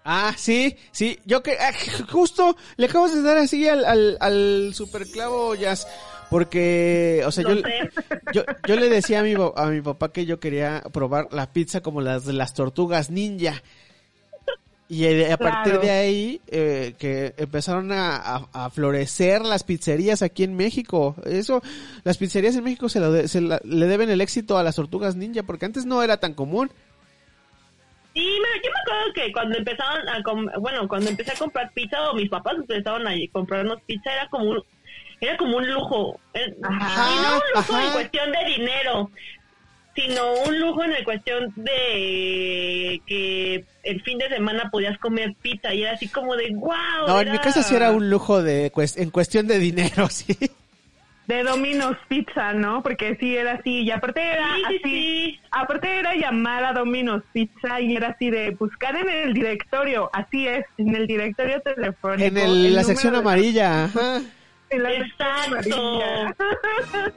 [0.09, 1.73] Ah, sí, sí, yo que ah,
[2.13, 5.87] justo le acabas de dar así al, al, al superclavo jazz,
[6.31, 7.57] porque, o sea, yo,
[8.33, 11.81] yo, yo le decía a mi, a mi papá que yo quería probar la pizza
[11.81, 13.63] como las de las tortugas ninja.
[14.89, 15.81] Y a partir Claro.
[15.81, 21.17] de ahí, eh, que empezaron a, a- a florecer las pizzerías aquí en México.
[21.25, 21.61] Eso,
[22.05, 25.43] las pizzerías en México se, se la- le deben el éxito a las tortugas ninja,
[25.43, 26.71] porque antes no era tan común.
[28.21, 32.11] Me- yo me acuerdo que cuando empezaron a com- bueno, cuando empecé a comprar pizza
[32.11, 34.63] o mis papás empezaron a comprarnos pizza era como un
[35.21, 36.21] era como un lujo.
[36.63, 37.87] Ajá, y no un lujo ajá.
[37.87, 39.11] en cuestión de dinero,
[39.95, 45.73] sino un lujo en el cuestión de que el fin de semana podías comer pizza
[45.73, 46.75] y era así como de wow.
[47.07, 50.37] No, en mi casa sí era un lujo de en cuestión de dinero, sí.
[51.27, 52.83] De Domino's Pizza, ¿no?
[52.85, 53.83] Porque sí era así.
[53.83, 54.79] Y aparte era Sí, sí, así.
[54.85, 55.41] sí.
[55.51, 60.09] Aparte era llamar a Domino's Pizza y era así de buscar en el directorio.
[60.13, 62.25] Así es, en el directorio telefónico.
[62.29, 64.21] En el- la sección de- amarilla, ajá.
[64.71, 65.55] en la Exacto.
[65.63, 66.37] sección amarilla.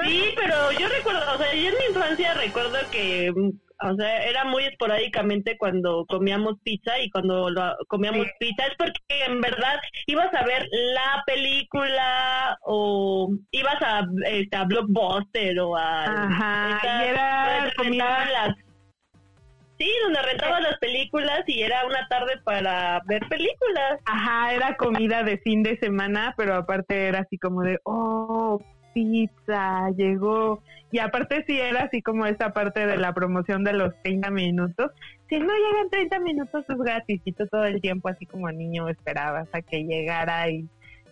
[0.03, 3.31] Sí, pero yo recuerdo, o sea, yo en mi infancia recuerdo que,
[3.81, 8.31] o sea, era muy esporádicamente cuando comíamos pizza y cuando lo- comíamos Sí.
[8.39, 14.63] pizza es porque en verdad ibas a ver la película o ibas a, este, a
[14.65, 16.03] Blockbuster o a...
[16.05, 18.55] Ajá, esta- y era comida- rentaban las-
[19.77, 23.97] Sí, donde rentabas las películas y era una tarde para ver películas.
[24.05, 28.61] Ajá, era comida de fin de semana, pero aparte era así como de, oh,
[28.99, 30.61] pizza, llegó.
[30.91, 34.91] Y aparte sí era así como esa parte de la promoción de los 30 minutos.
[35.29, 39.61] Si no llegan 30 minutos es gratis todo el tiempo así como niño esperabas a
[39.61, 40.67] que llegara y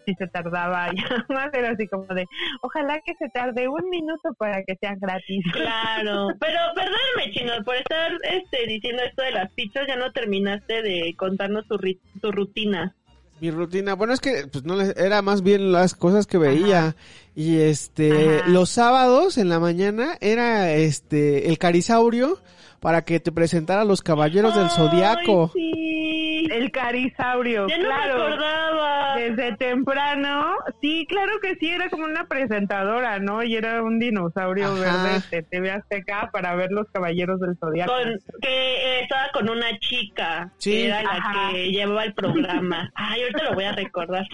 [0.06, 2.26] si se tardaba ya más era así como de,
[2.62, 5.46] ojalá que se tarde un minuto para que sea gratis.
[5.54, 10.82] Claro, pero perdóname, Chino, por estar este, diciendo esto de las pizzas, ya no terminaste
[10.82, 11.78] de contarnos tu,
[12.22, 12.96] tu rutina.
[13.40, 16.96] Mi rutina, bueno, es que pues no le- era más bien las cosas que veía.
[17.36, 18.48] Y este Ajá.
[18.50, 22.40] los sábados en la mañana era este el carisaurio
[22.80, 25.52] para que te presentara los caballeros del zodiaco.
[25.54, 26.48] sí.
[26.52, 28.18] El carisaurio, Ya no claro.
[28.20, 29.16] me acordaba.
[29.18, 33.44] Desde temprano, sí, claro que sí, era como una presentadora, ¿no?
[33.44, 34.76] Y era un dinosaurio Ajá.
[35.04, 37.92] verde de TV Azteca para ver los caballeros del Zodiaco.
[37.92, 40.72] Con, que eh, estaba con una chica, Sí.
[40.72, 41.50] que era la Ajá.
[41.52, 42.92] que llevaba el programa.
[42.96, 44.26] Ay, ahorita lo voy a recordar.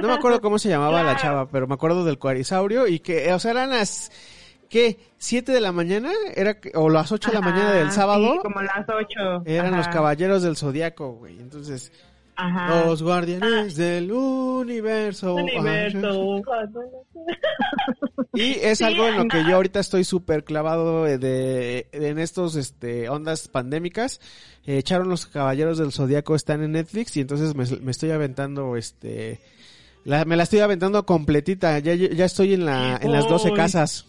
[0.00, 3.30] No me acuerdo cómo se llamaba la chava, pero me acuerdo del carisaurio y que,
[3.34, 4.10] o sea, eran las
[4.72, 4.98] ¿qué?
[5.18, 6.10] ¿Siete de la mañana?
[6.34, 8.32] Era o las ocho de la mañana del sábado.
[8.32, 9.42] sí, como las ocho.
[9.44, 11.38] Eran Ajá, los caballeros del zodiaco, güey.
[11.38, 11.92] Entonces,
[12.36, 12.84] Ajá.
[12.86, 15.34] los guardianes del universo.
[15.34, 16.40] Universo.
[18.34, 22.56] Y es algo en lo que yo ahorita estoy súper clavado de, de- en estos
[22.56, 24.20] este ondas pandémicas.
[24.64, 28.76] Eh, echaron los caballeros del zodiaco están en Netflix y entonces me, me estoy aventando
[28.76, 29.38] este
[30.04, 31.78] la- me la estoy aventando completita.
[31.80, 33.54] Ya, ya estoy en la en las 12 Uy.
[33.54, 34.06] casas.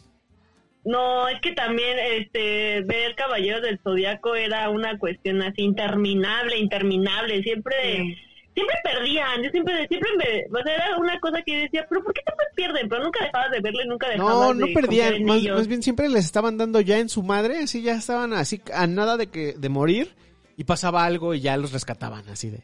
[0.86, 7.41] No, es que también este ver Caballeros del Zodiaco era una cuestión así interminable, interminable.
[7.43, 8.15] Siempre Sí.
[8.54, 12.13] siempre perdían, yo siempre, siempre me, o sea, era una cosa que decía, pero ¿por
[12.13, 12.89] qué siempre pierden?
[12.89, 15.67] Pero nunca dejabas de verlo y nunca dejabas No, de no confiar perdían, más, más
[15.67, 19.17] bien siempre les estaban dando ya en su madre, así ya estaban así a nada
[19.17, 20.13] de que de morir
[20.58, 22.60] y pasaba algo y ya los rescataban así de.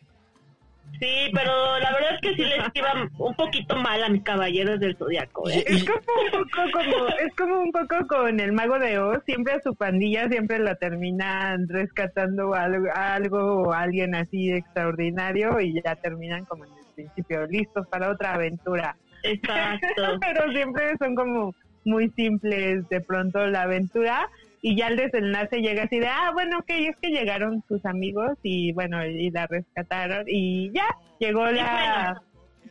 [1.00, 4.80] Sí, pero la verdad es que sí les iba un poquito mal a mis caballeros
[4.80, 5.50] del zodiaco.
[5.50, 5.64] ¿eh?
[5.66, 9.54] Es como un poco como, es como un poco con el mago de Oz, siempre
[9.54, 15.96] a su pandilla siempre la terminan rescatando algo, algo o alguien así extraordinario y ya
[15.96, 18.98] terminan como en el principio, listos para otra aventura.
[19.24, 19.88] Exacto.
[20.22, 24.30] Pero siempre son como muy simples de pronto la aventura
[24.62, 28.32] y ya el desenlace llega así de, ah, bueno, ok, es que llegaron sus amigos
[28.44, 30.86] y bueno, y la rescataron y ya,
[31.20, 32.22] llegó la...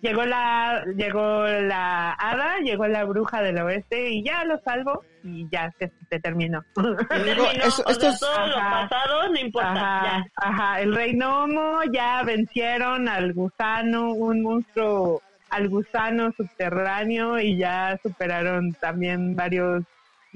[0.00, 5.48] Llegó la, llegó la hada, llegó la bruja del oeste y ya lo salvo y
[5.50, 6.62] ya se, se terminó.
[6.76, 10.24] Digo, Terminó, eso- o esto sea, es- todo lo pasado no importa, Ajá, ya.
[10.36, 15.20] ajá, el rey gnomo ya vencieron al gusano, un monstruo,
[15.50, 19.82] al gusano subterráneo y ya superaron también varios,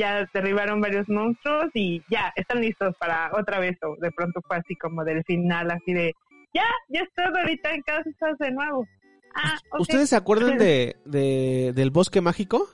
[0.02, 4.56] ya derribaron varios monstruos y ya están listos para otra vez o de pronto fue
[4.56, 6.14] así como del final, así de,
[6.52, 8.04] ya, ya estoy ahorita en casa
[8.38, 8.86] de nuevo.
[9.34, 9.56] Ah.
[9.78, 12.68] ¿Ustedes se acuerdan de, de- del bosque mágico?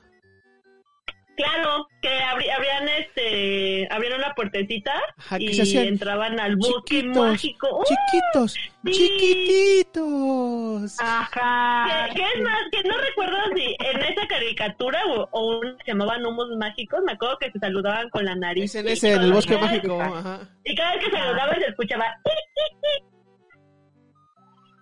[1.38, 7.78] Claro, que abri- abrían este, abrían una puertecita Ajá, y entraban al bosque chiquitos, mágico.
[7.78, 7.84] ¡Uh!
[7.84, 8.60] chiquitos, sí.
[8.92, 10.96] chiquititos.
[11.00, 12.08] Ajá.
[12.14, 16.26] Que es más, que no recuerdo si en esa caricatura o, o una se llamaban
[16.26, 18.64] humos mágicos, me acuerdo que se saludaban con la nariz.
[18.64, 20.00] Es en ese, en el bosque mágico.
[20.00, 20.40] Ajá.
[20.64, 22.06] Y cada vez que saludaban se escuchaba.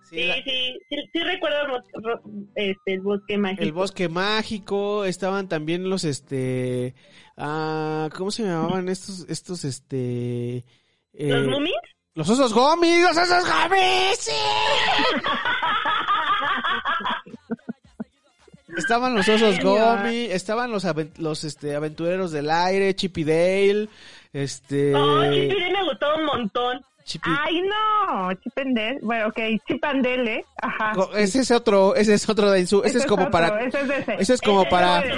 [0.09, 2.21] Sí, Sí, la- sí, sí, sí recuerdo el bosque-
[2.55, 3.63] este, el bosque mágico.
[3.63, 6.95] El bosque mágico, estaban también los este
[7.35, 10.57] ah, ¿cómo se llamaban estos estos este
[11.13, 11.73] eh, ¿Los mumis?
[12.15, 14.17] los osos gomis, los osos gomis.
[14.19, 14.31] sí.
[18.77, 20.85] Estaban los osos gomi, estaban los
[21.17, 23.89] los este aventureros del aire, Chip y Dale,
[24.33, 26.85] este Oh, Chipiré me gustó un montón.
[27.23, 28.99] Ay, no, Chipendel.
[29.01, 30.45] Bueno, ok, Chipandele.
[30.61, 30.93] Ajá.
[31.15, 33.87] Ese es otro, ese es otro de su, ese es como otro, para Ese es
[33.87, 34.15] de ese.
[34.19, 35.15] ese es como Ese para es.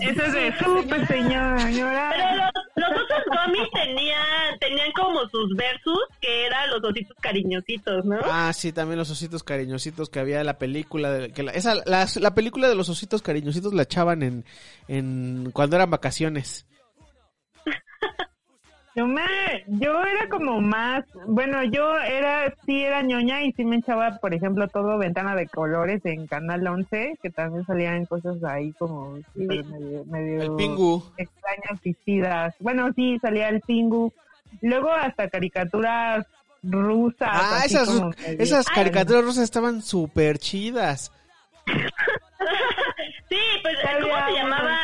[0.00, 1.56] Ese es de súper señora.
[1.56, 2.36] Pero señora.
[2.36, 8.18] los, los otros gomis tenían, tenían como sus versus, que eran los ositos cariñositos, ¿no?
[8.24, 12.06] Ah, sí, también los ositos cariñositos que había la película de, que la, esa la,
[12.14, 14.44] la película de los ositos cariñositos la echaban en
[14.88, 16.66] en cuando eran vacaciones.
[18.94, 19.22] Yo me,
[19.68, 24.34] yo era como más, bueno, yo era, sí era ñoña y sí me echaba, por
[24.34, 29.64] ejemplo, todo Ventana de Colores en Canal 11, que también salían cosas ahí como súper
[29.64, 31.02] medio, medio El Pingu.
[31.16, 32.54] extrañas, suicidas.
[32.60, 34.12] Bueno, sí, salía el Pingu.
[34.60, 36.26] Luego hasta caricaturas
[36.62, 37.30] rusas.
[37.32, 41.10] Ah, esas medio- esas caricaturas rusas estaban súper chidas.
[43.28, 44.78] Sí, pues, ¿cómo se llamaba?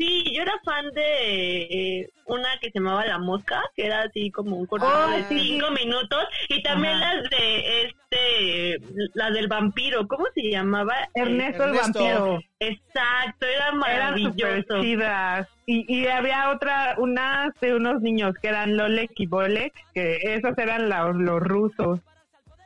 [0.00, 1.62] Sí, yo era fan de
[2.00, 5.24] eh, una que se llamaba La Mosca, que era así como un corto Oh, de
[5.28, 5.38] sí.
[5.40, 7.14] cinco minutos, y también Ajá.
[7.16, 8.78] las de este,
[9.14, 10.94] la del vampiro, ¿cómo se llamaba?
[11.14, 11.98] Ernesto, el Ernesto.
[12.00, 12.40] vampiro.
[12.60, 14.34] Exacto, era Eran
[14.82, 15.48] chidas.
[15.66, 20.56] Y, y había otra, unas de unos niños que eran Lolek y Bolek, que esos
[20.58, 22.00] eran la- los rusos.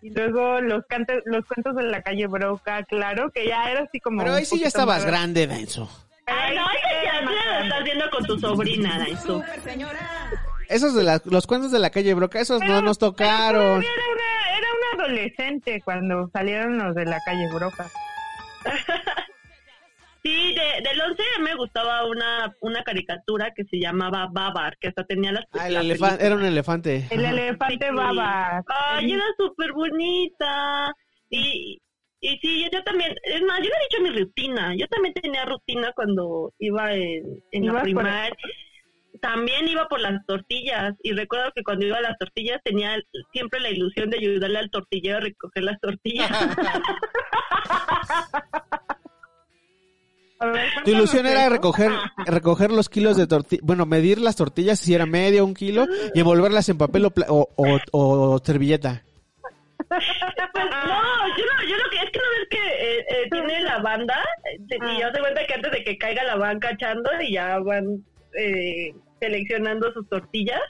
[0.03, 4.01] Y luego los cantes, los cuentos de la calle Broca, claro, que ya era así
[4.01, 4.19] como...
[4.23, 5.89] Pero ahí sí ya estabas más- grande, denso.
[6.27, 7.63] Ay, no, lo grande.
[7.69, 9.43] estás viendo con tu sobrina, Daisu.
[10.69, 13.83] Esos de la- los cuentos de la calle Broca, esos no Pero- nos pero tocaron.
[13.83, 17.89] Era una, era una adolescente cuando salieron los de la calle Broca.
[20.27, 25.05] Sí, de, del 11 me gustaba una, una caricatura que se llamaba Babar, que hasta
[25.05, 25.45] tenía las...
[25.53, 27.07] Ah, el la elefante, era un elefante.
[27.11, 27.35] El Ajá.
[27.35, 27.95] elefante Sí.
[27.95, 28.63] baba.
[28.67, 30.91] Ay, era súper bonita.
[31.29, 31.79] Y,
[32.27, 34.75] y sí, yo también, es más, yo le he dicho mi rutina.
[34.77, 38.35] Yo también tenía rutina cuando iba en, en la primaria.
[39.21, 40.95] También iba por las tortillas.
[41.03, 42.97] Y recuerdo que cuando iba a las tortillas tenía
[43.33, 46.31] siempre la ilusión de ayudarle al tortillero a recoger las tortillas.
[50.85, 51.91] Tu ilusión era recoger
[52.27, 56.19] recoger los kilos de tortilla, bueno, medir las tortillas si era medio un kilo y
[56.21, 59.03] envolverlas en papel o, pla- o, o- o servilleta.
[59.89, 63.61] Pues no, yo no, yo lo que es que no ves que eh, eh, tiene
[63.63, 67.11] la banda eh, y ya se cuenta que antes de que caiga la van cachando
[67.21, 70.63] y ya van eh, seleccionando sus tortillas.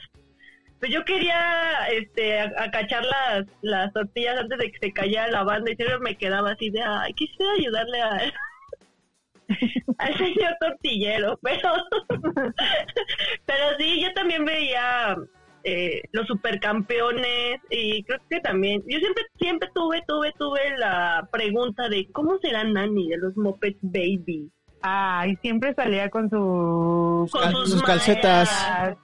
[0.79, 5.71] Pues yo quería este acachar las, las tortillas antes de que se cayera la banda
[5.71, 8.33] y siempre me quedaba así de, ay, quisiera ayudarle a,
[9.97, 11.73] al señor tortillero, pero
[13.45, 15.15] pero sí, yo también veía
[15.65, 21.89] eh, los supercampeones y creo que también, yo siempre, siempre tuve, tuve, tuve la pregunta
[21.89, 24.49] de cómo será Nani de los Muppets Baby.
[24.81, 27.27] Ay, siempre salía con su...
[27.31, 28.95] Con Cal- sus sus calcetas.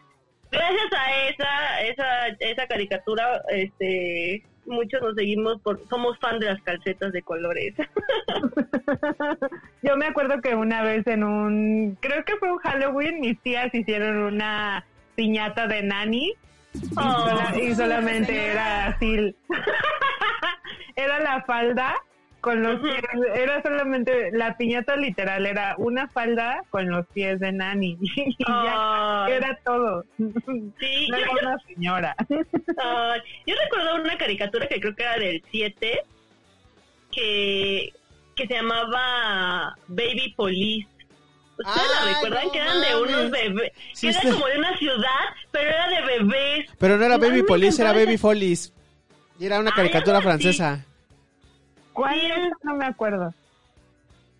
[0.51, 6.61] Gracias a esa, esa, esa caricatura, este, muchos nos seguimos por, somos fan de las
[6.61, 7.73] calcetas de colores.
[9.81, 13.73] Yo me acuerdo que una vez en un, creo que fue un Halloween, mis tías
[13.73, 16.33] hicieron una piñata de Nani
[16.73, 19.35] y, sola- y solamente era así,
[20.95, 21.95] era la falda
[22.41, 23.03] con los pies,
[23.35, 29.27] era solamente, la piñata literal era una falda con los pies de Nani y ya,
[29.29, 30.03] era todo.
[30.17, 32.15] Sí, No yo, era una señora.
[32.27, 36.01] Yo recuerdo una caricatura que creo que era del 7
[37.11, 37.93] que,
[38.35, 40.87] que se llamaba Baby Police.
[41.65, 42.45] ¿Ustedes la Ay, recuerdan?
[42.45, 43.01] no que eran de mames.
[43.09, 43.71] unos bebés.
[43.93, 46.69] Sí, que era está- como de una ciudad, pero era de bebés.
[46.79, 48.73] Pero no era Baby Police, era Baby Follies.
[49.39, 50.85] Y era una caricatura francesa.
[51.93, 52.51] ¿Cuál es?
[52.63, 53.33] No me acuerdo.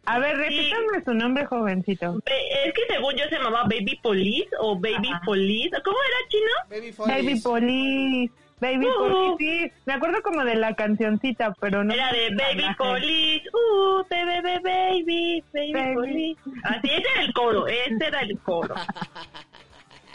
[0.06, 2.18] A ver, repítame su nombre, jovencito.
[2.26, 5.22] Es que según yo se llamaba Baby Police o Baby Ajá.
[5.26, 5.70] Police.
[5.86, 6.52] ¿Cómo era chino?
[6.70, 6.92] Baby
[7.24, 8.32] Baby Police.
[8.62, 9.10] Baby Uh.
[9.10, 9.72] Police, sí.
[9.88, 11.94] Me acuerdo como de la cancioncita, pero no.
[11.94, 15.94] Era de Baby Police, uh, baby, baby, baby, baby.
[15.96, 16.42] Police.
[16.64, 18.76] Así, ese era el coro, ese era el coro.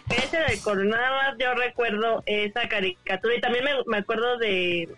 [0.08, 4.38] Ese era el coro, nada más yo recuerdo esa caricatura y también me, me acuerdo
[4.38, 4.88] de...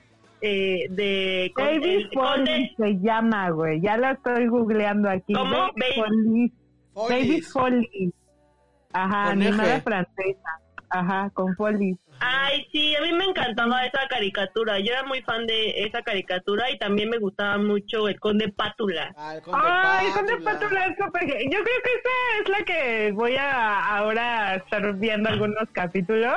[0.41, 3.81] Eh, de con- Baby el Police se llama, güey.
[3.81, 5.33] Ya la estoy googleando aquí.
[5.33, 5.71] ¿Cómo?
[5.75, 6.55] Baby Police.
[7.09, 7.41] Baby.
[7.43, 8.15] Follies.
[8.93, 10.61] Ajá, Con animada francesa.
[10.91, 11.97] Ajá, con Follies.
[12.21, 14.79] Ay, sí, a mí me encantaba esa caricatura.
[14.81, 19.13] Yo era muy fan de esa caricatura y también me gustaba mucho el Conde Pátula.
[19.17, 20.53] Ah, el Conde Ay, con Pátula.
[20.53, 25.29] Pátula es súper Yo creo que esa es la que voy a ahora estar viendo
[25.29, 26.35] algunos capítulos.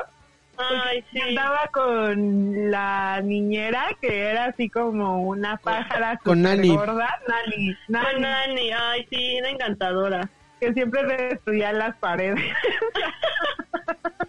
[0.58, 1.20] Ay, sí.
[1.20, 6.76] Andaba con la niñera que era así como una pájara Con Nani.
[6.76, 10.30] gorda, Nani, Nani, Con Nani, ay, sí, era encantadora.
[10.60, 12.40] que siempre destruía las paredes.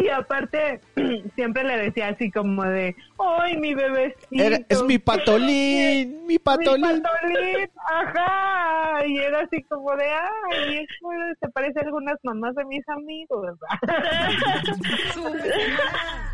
[0.00, 0.80] y aparte
[1.34, 4.26] siempre le decía así como de, ¡ay, mi bebecito!
[4.30, 7.02] Era- es mi patolín, mi Mi patolín.
[7.02, 12.54] patolín, ajá, y era así como de, ay, es que se parece a algunas mamás
[12.54, 13.58] de mis amigos,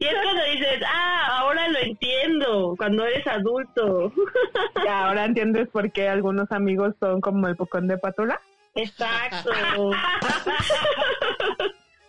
[0.00, 4.12] Y es cuando dices, ah, ahora lo entiendo, cuando eres adulto.
[4.84, 8.40] y ahora entiendes por qué algunos amigos son como el pocón de patula.
[8.74, 9.92] Exacto.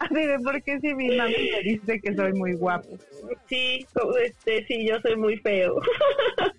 [0.02, 2.98] Así de, ¿por qué si mi mami me dice que soy muy guapo?
[3.48, 3.86] Sí,
[4.24, 5.76] este, sí, yo soy muy feo.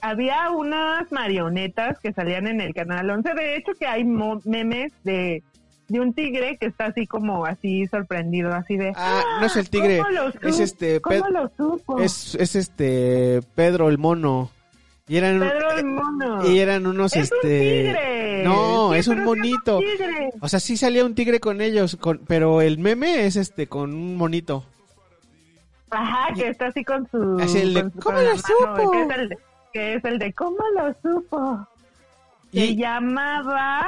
[0.00, 4.92] Había unas marionetas que salían en el canal 11, de hecho que hay mo- memes
[5.02, 5.42] de,
[5.88, 8.92] de un tigre que está así como así sorprendido, así de...
[8.94, 12.00] Ah, no es el tigre, ¿Cómo lo es este ¿Cómo Ped- lo supo?
[12.00, 14.50] es, es este Pedro el mono.
[15.08, 16.46] Y eran Pedro el mono.
[16.50, 18.42] y eran unos es un este tigre.
[18.44, 19.80] No, es un monito.
[20.40, 23.94] O sea, sí salía un tigre con ellos, con, pero el meme es este con
[23.94, 24.64] un monito.
[25.90, 27.38] Ajá, que está así con su...
[27.40, 28.90] Es el de, con su- ¿cómo lo supo?
[28.90, 29.38] Que es el de,
[29.72, 31.66] que es el de ¿cómo lo supo?
[32.52, 33.86] Se Y llamaba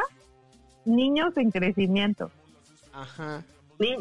[0.87, 2.31] Niños en Crecimiento.
[2.95, 3.43] ajá.
[3.79, 3.97] Ni-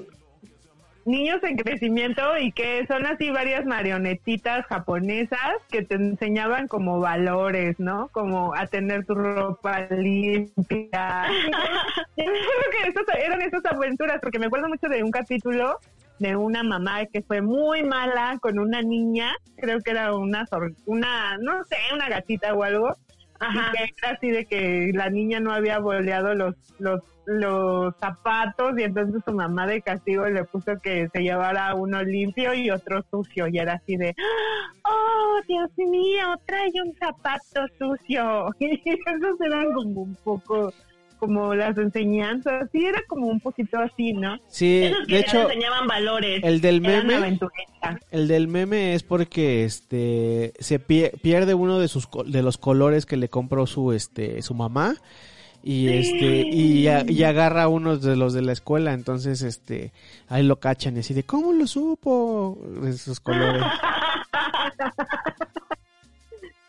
[1.09, 7.79] Niños en Crecimiento y que son así varias marionetitas japonesas que te enseñaban como valores,
[7.79, 8.09] ¿no?
[8.09, 11.25] Como a tener tu ropa limpia.
[12.15, 15.79] Yo creo que esas eran esas aventuras, porque me acuerdo mucho de un capítulo
[16.19, 20.45] de una mamá que fue muy mala con una niña, creo que era una,
[20.85, 22.95] una no sé, una gatita o algo,
[23.39, 23.71] Ajá.
[23.73, 28.83] y era así de que la niña no había boleado los, los, los zapatos y
[28.83, 33.47] entonces su mamá de castigo le puso que se llevara uno limpio y otro sucio
[33.47, 34.15] y era así de,
[34.83, 38.49] oh, Dios mío, trae un zapato sucio.
[38.59, 40.73] Y esos eran como un poco
[41.19, 44.37] como las enseñanzas, sí, era como un poquito así, ¿no?
[44.47, 46.41] Sí, Esos que de hecho enseñaban valores.
[46.43, 47.37] el del meme.
[48.11, 53.05] El del meme es porque este se pie- pierde uno de sus de los colores
[53.05, 54.95] que le compró su este su mamá
[55.61, 59.91] y este y, a- y agarra uno de los de la escuela, entonces este
[60.29, 62.57] ahí lo cachan y así de ¿cómo lo supo?
[62.87, 63.61] esos colores.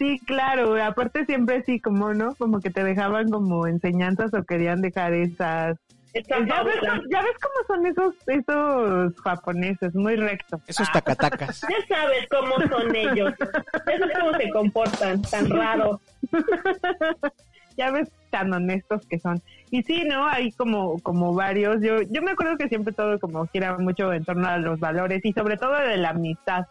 [0.00, 2.34] Sí, claro, aparte siempre sí, como, ¿no?
[2.36, 5.76] Como que te dejaban como enseñanzas o querían dejar esas...
[6.14, 6.76] Esta Ya ves,
[7.10, 10.62] ya ves cómo son esos, esos japoneses, muy rectos.
[10.66, 11.60] Esos tacatacas.
[11.60, 13.34] Ya sabes cómo son ellos.
[13.38, 16.00] Eso es cómo se comportan, tan raro.
[17.76, 19.42] ya ves tan honestos que son.
[19.70, 20.26] Y sí, ¿no?
[20.26, 21.82] Hay como, como varios.
[21.82, 25.20] Yo, yo me acuerdo que siempre todo como gira mucho en torno a los valores
[25.24, 26.64] y sobre todo de la amistad,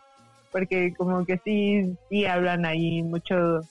[0.52, 3.62] porque como que sí, sí hablan ahí mucho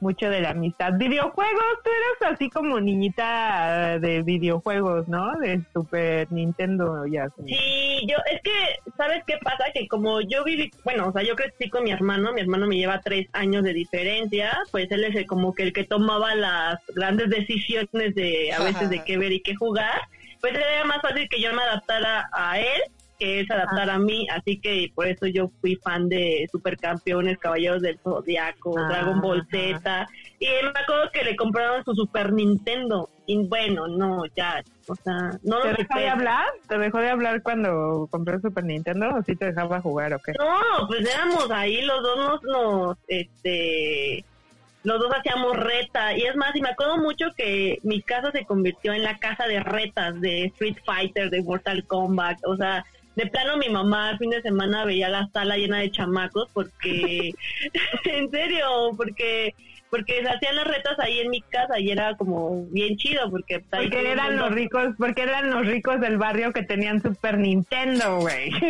[0.00, 0.92] mucho de la amistad.
[0.96, 5.32] Videojuegos, tú eras así como niñita de videojuegos, ¿no?
[5.40, 7.26] De Super Nintendo ya.
[7.44, 9.64] Sí, yo, es que, ¿sabes qué pasa?
[9.74, 12.76] Que como yo viví, bueno, o sea, yo crecí con mi hermano, mi hermano me
[12.76, 16.76] lleva tres años de diferencia, pues él es el- como que el que tomaba las
[16.94, 20.00] grandes decisiones de a veces de qué ver y qué jugar,
[20.40, 22.82] pues era más fácil que yo me adaptara a él
[23.18, 27.38] que él se adaptara a mí, así que por eso yo fui fan de Supercampeones,
[27.38, 29.46] Caballeros del Zodiaco, Ah, Dragon Ball.
[29.50, 30.06] Z,
[30.38, 35.32] y me acuerdo que le compraron su Super Nintendo, y bueno, no, ya, o sea,
[35.42, 36.46] no ¿Te lo dejó de hablar?
[36.68, 40.18] ¿Te dejó de hablar cuando compró el Super Nintendo o sí te dejaba jugar o
[40.18, 40.32] qué?
[40.38, 44.24] No, pues éramos ahí, los dos nos, nos, este,
[44.84, 46.16] los dos hacíamos reta.
[46.16, 49.46] Y es más, y me acuerdo mucho que mi casa se convirtió en la casa
[49.46, 52.38] de retas de Street Fighter, de Mortal Kombat.
[52.46, 52.84] O sea,
[53.18, 57.34] de plano mi mamá el fin de semana veía la sala llena de chamacos porque,
[58.04, 59.56] en serio, porque
[59.90, 63.60] porque se hacían las retas ahí en mi casa y era como bien chido porque
[63.60, 68.20] todo Porque eran los ricos, porque eran los ricos del barrio que tenían Super Nintendo,
[68.20, 68.50] güey.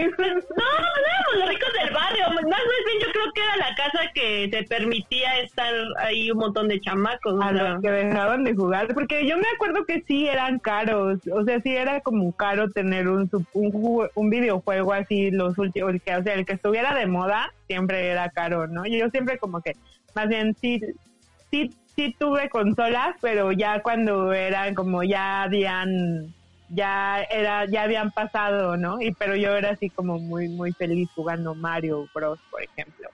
[0.59, 2.25] No, no los ricos del barrio.
[2.29, 6.39] Más, más bien yo creo que era la casa que te permitía estar ahí un
[6.39, 7.41] montón de chamacos.
[7.41, 11.45] a los que dejaban de jugar, porque yo me acuerdo que sí eran caros, o
[11.45, 16.35] sea, sí era como caro tener un un, un videojuego así los últimos, o sea,
[16.35, 18.87] el que estuviera de moda siempre era caro, ¿no?
[18.87, 19.73] Y yo siempre como que,
[20.15, 20.81] más bien sí,
[21.51, 26.35] sí, sí tuve consolas, pero ya cuando eran como ya habían
[26.71, 29.01] ya era ya habían pasado, ¿no?
[29.01, 33.09] Y pero yo era así como muy muy feliz jugando Mario Bros, por ejemplo.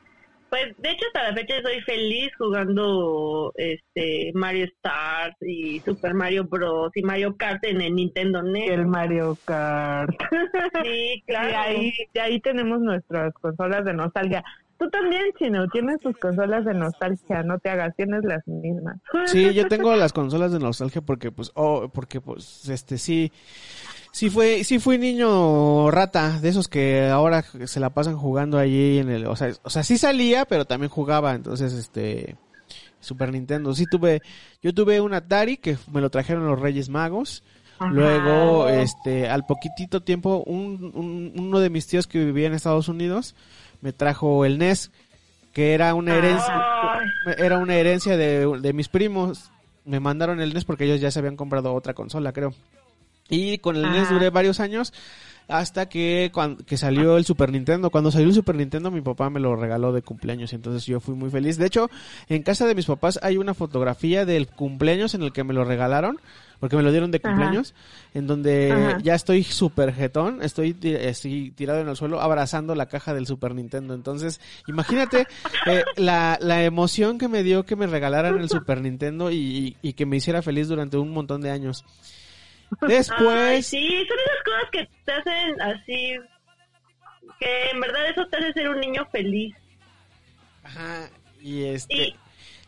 [0.50, 6.44] Pues de hecho hasta la fecha soy feliz jugando este Mario Stars y Super Mario
[6.44, 6.92] Bros.
[6.94, 8.70] y Mario Kart en el Nintendo NES.
[8.70, 10.14] el Mario Kart.
[10.84, 11.48] Sí, claro.
[11.50, 14.44] Y ahí, y ahí tenemos nuestras consolas de nostalgia.
[14.84, 18.98] Tú también, Chino, tienes tus consolas de nostalgia, no te hagas, tienes las mismas.
[19.24, 23.32] Sí, yo tengo las consolas de nostalgia porque pues oh, porque pues este sí
[24.12, 28.98] sí fue sí fui niño rata, de esos que ahora se la pasan jugando allí
[28.98, 32.36] en el, o sea, o sea, sí salía, pero también jugaba, entonces este
[33.00, 33.74] Super Nintendo.
[33.74, 34.20] Sí tuve
[34.60, 37.42] yo tuve un Atari que me lo trajeron los Reyes Magos.
[37.90, 42.88] Luego, este, al poquitito tiempo, un, un- uno de mis tíos que vivía en Estados
[42.88, 43.34] Unidos
[43.80, 44.90] me trajo el NES,
[45.52, 46.62] que era una herencia,
[47.38, 49.50] era una herencia de, de mis primos.
[49.84, 52.54] Me mandaron el NES porque ellos ya se habían comprado otra consola, creo.
[53.28, 54.92] Y con el NES duré varios años
[55.48, 57.90] hasta que, cuan- que salió el Super Nintendo.
[57.90, 61.00] Cuando salió el Super Nintendo, mi papá me lo regaló de cumpleaños, y entonces yo
[61.00, 61.58] fui muy feliz.
[61.58, 61.90] De hecho,
[62.28, 65.64] en casa de mis papás hay una fotografía del cumpleaños en el que me lo
[65.64, 66.18] regalaron,
[66.60, 67.28] porque me lo dieron de Ajá.
[67.28, 67.74] cumpleaños,
[68.14, 68.98] en donde Ajá.
[69.02, 70.74] ya estoy súper jetón, estoy
[71.10, 73.92] así tirado en el suelo abrazando la caja del Super Nintendo.
[73.92, 75.26] Entonces, imagínate
[75.66, 79.92] eh, la, la emoción que me dio que me regalaran el Super Nintendo y, y
[79.92, 81.84] que me hiciera feliz durante un montón de años.
[82.80, 86.18] Después, Ay, sí, son esas cosas que te hacen así,
[87.38, 89.54] que en verdad eso te hace ser un niño feliz.
[90.62, 91.10] Ajá,
[91.40, 92.16] y este Y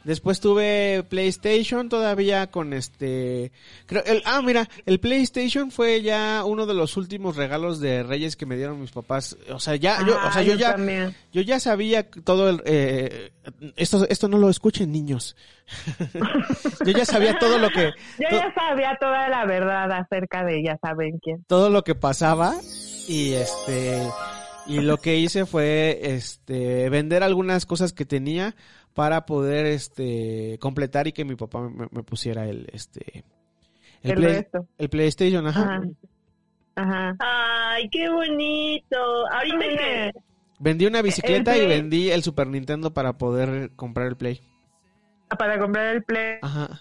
[0.07, 3.53] después tuve PlayStation todavía con este
[3.87, 8.37] creo el ah mira, el PlayStation fue ya uno de los últimos regalos de Reyes
[8.37, 9.37] que me dieron mis papás.
[9.53, 11.15] O sea, ya yo, o sea, Ah, yo ya también.
[11.33, 13.33] yo ya sabía todo el eh,
[13.77, 15.37] esto esto no lo escuchen niños.
[16.85, 20.63] yo ya sabía todo lo que Yo to- ya sabía toda la verdad acerca de
[20.63, 21.45] ya saben quién.
[21.49, 22.55] todo lo que pasaba
[23.09, 24.03] y este
[24.69, 28.55] y lo que hice fue este vender algunas cosas que tenía
[28.97, 33.25] para poder este completar y que mi papá me, me pusiera el este
[34.03, 34.67] el, El Play- resto.
[34.79, 35.63] el PlayStation ajá.
[35.63, 35.83] Ajá.
[36.79, 37.17] Ajá.
[37.21, 38.97] Ay, qué bonito.
[39.31, 40.13] Ahorita que...
[40.59, 44.41] vendí una bicicleta y vendí el Super Nintendo para poder comprar el Play
[45.39, 46.81] Para comprar el Play ajá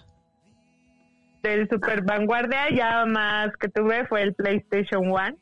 [1.42, 5.36] del Super Vanguardia, ya más que tuve fue el PlayStation One.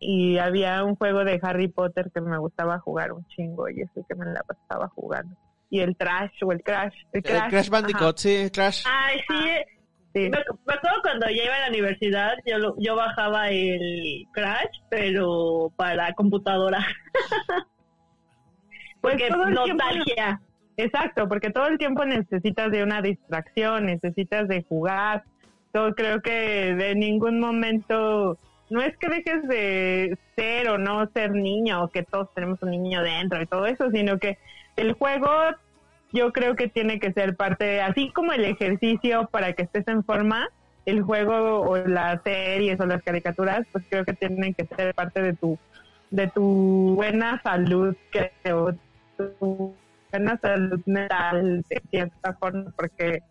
[0.00, 4.04] Y había un juego de Harry Potter que me gustaba jugar un chingo y ese
[4.08, 5.36] que me la pasaba jugando.
[5.70, 6.94] Y el Trash o el Crash.
[7.12, 9.50] El el Crash, Bandicoot sí Crash Ay, sí.
[10.14, 10.20] Sí.
[10.20, 14.78] Me, me acuerdo cuando ya iba a la universidad, yo, lo- yo bajaba el Crash,
[14.88, 16.78] pero para computadora.
[19.00, 20.40] Pues Porque el tiempo- nostalgia.
[20.76, 25.24] Exacto, porque todo el tiempo necesitas de una distracción, necesitas de jugar.
[25.74, 28.38] Yo creo que de ningún momento,
[28.70, 32.70] no es que dejes de ser o no ser niño, o que todos tenemos un
[32.70, 34.38] niño dentro y todo eso, sino que
[34.76, 35.30] el juego
[36.12, 40.04] yo creo que tiene que ser parte, así como el ejercicio para que estés en
[40.04, 40.48] forma,
[40.86, 45.20] el juego o las series o las caricaturas, pues creo que tienen que ser parte
[45.20, 45.58] de tu
[46.10, 48.74] de tu buena salud, creo,
[49.18, 49.74] tu
[50.10, 53.22] buena salud mental de cierta forma, porque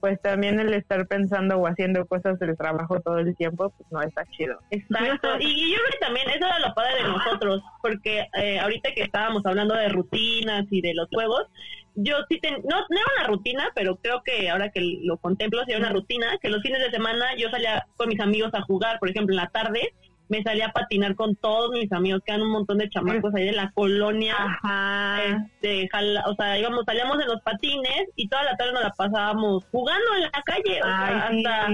[0.00, 4.00] pues también el estar pensando o haciendo cosas del trabajo todo el tiempo, pues no
[4.02, 4.58] está chido.
[4.70, 5.28] Exacto.
[5.40, 9.02] Y, yo creo que también eso era lo padre de nosotros, porque eh, ahorita que
[9.02, 11.46] estábamos hablando de rutinas y de los juegos,
[11.94, 15.62] yo sí ten, no, no era una rutina, pero creo que ahora que lo contemplo,
[15.64, 18.62] sí era una rutina, que los fines de semana yo salía con mis amigos a
[18.62, 19.92] jugar, por ejemplo, en la tarde
[20.30, 23.44] me salía a patinar con todos mis amigos, que eran un montón de chamacos ahí
[23.46, 24.34] de la colonia.
[24.38, 25.22] Ajá.
[25.24, 28.90] Este, jala- o sea, íbamos, salíamos en los patines y toda la tarde nos la
[28.90, 31.44] pasábamos jugando en la calle, o sea, Ay, sí.
[31.46, 31.68] hasta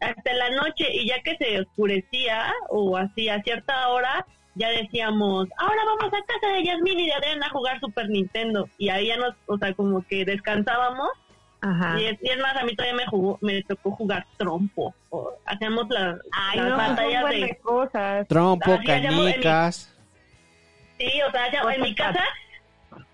[0.00, 4.24] hasta la noche y ya que se oscurecía o así a cierta hora
[4.54, 8.68] ya decíamos ahora vamos a casa de Yasmín y de Adrián a jugar Super Nintendo
[8.78, 11.08] y ahí ya nos o sea como que descansábamos
[11.60, 11.98] Ajá.
[12.00, 15.32] y es, y es más a mí todavía me jugó me tocó jugar trompo o
[15.44, 18.28] hacíamos las, Ay, las no, batallas de cosas.
[18.28, 19.94] Trompo, Así mi- canicas.
[20.98, 22.22] Sí, o sea, ya- en mi casa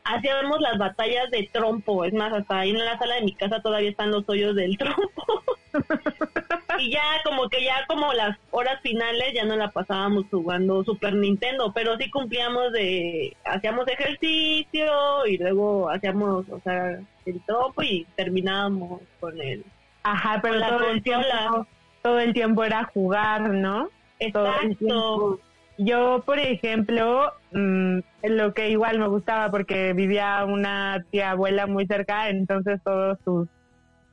[0.04, 2.04] hacíamos las batallas de trompo.
[2.04, 4.76] Es más, hasta ahí en la sala de mi casa todavía están los hoyos del
[4.78, 5.24] trompo.
[6.78, 11.14] y ya como que ya como las horas finales ya no la pasábamos jugando Super
[11.14, 18.06] Nintendo, pero sí cumplíamos de, hacíamos ejercicio y luego hacíamos, o sea, el trompo y
[18.16, 19.64] terminábamos con el...
[20.02, 21.66] Ajá, pero todo el tiempo,
[22.02, 23.88] todo el tiempo era jugar, ¿no?
[24.32, 24.78] Todo el Exacto.
[24.78, 25.40] tiempo.
[25.76, 31.86] Yo, por ejemplo, mm, lo que igual me gustaba porque vivía una tía abuela muy
[31.86, 33.48] cerca, entonces todos sus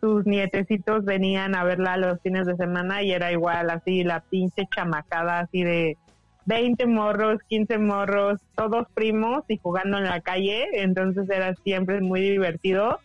[0.02, 4.68] sus nietecitos venían a verla los fines de semana y era igual así la pinche
[4.76, 5.96] chamacada así de
[6.46, 12.22] 20 morros, 15 morros, todos primos y jugando en la calle, entonces era siempre muy
[12.22, 13.00] divertido.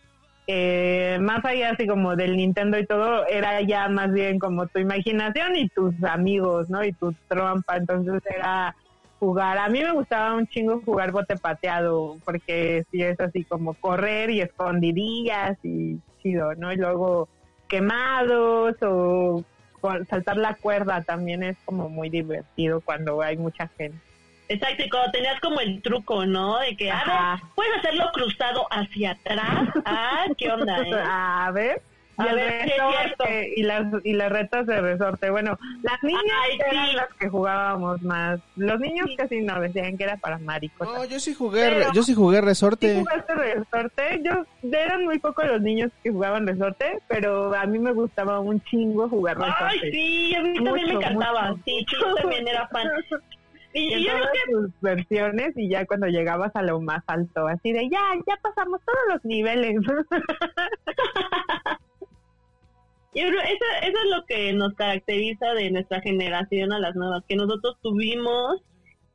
[0.49, 4.79] Eh, más allá así como del Nintendo y todo, era ya más bien como tu
[4.79, 6.85] imaginación y tus amigos, ¿no?
[6.85, 8.73] Y tu trompa, entonces era
[9.19, 9.57] jugar.
[9.57, 14.29] A mí me gustaba un chingo jugar bote pateado, porque sí es así como correr
[14.29, 16.71] y escondidillas y chido, ¿no?
[16.71, 17.27] Y luego
[17.67, 19.43] quemados o
[20.09, 24.06] saltar la cuerda también es como muy divertido cuando hay mucha gente.
[24.49, 26.59] Exacto, y cuando tenías como el truco, ¿no?
[26.59, 27.31] De que, a Ajá.
[27.35, 29.67] ver, puedes hacerlo cruzado hacia atrás.
[29.85, 30.91] Ah, ¿qué onda, eh?
[31.05, 31.81] A ver.
[32.19, 35.29] Y, A el ver, sí resorte, y las y las retas de resorte.
[35.29, 36.95] Bueno, las niñas Ay, eran sí.
[36.95, 38.39] las que jugábamos más.
[38.55, 40.87] Los niños casi no decían que era para maricos.
[40.91, 42.95] No, yo sí jugué, Pero- yo sí jugué ¿Sí resorte.
[42.95, 44.21] jugaste resorte?
[44.23, 48.61] Yo eran muy pocos los niños que jugaban resorte, pero a mí me gustaba un
[48.61, 49.63] chingo jugar resorte.
[49.83, 51.51] Ay, sí, a mí también me Mucho, encantaba.
[51.51, 52.07] mucho, sí, sí, mucho.
[52.09, 52.87] yo también era fan.
[53.73, 57.47] Y, en yo todas que sus versiones y ya cuando llegabas a lo más alto,
[57.47, 59.75] así de ya, ya pasamos todos los niveles.
[63.15, 67.23] Yo creo eso, eso es lo que nos caracteriza de nuestra generación a las nuevas,
[67.27, 68.61] que nosotros tuvimos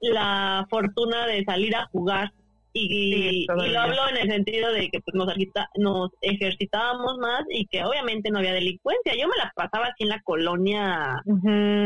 [0.01, 2.33] la fortuna de salir a jugar
[2.75, 3.73] y, Sí, y todavía.
[3.73, 7.85] lo hablo en el sentido de que pues, nos, agita- nos ejercitábamos más y que
[7.85, 9.15] obviamente no había delincuencia.
[9.15, 11.23] Yo me la pasaba así en la colonia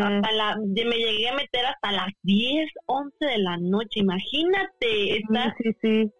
[0.03, 5.55] hasta la, me llegué a meter hasta las 10, 11 de la noche, imagínate, está,
[5.81, 6.11] Sí,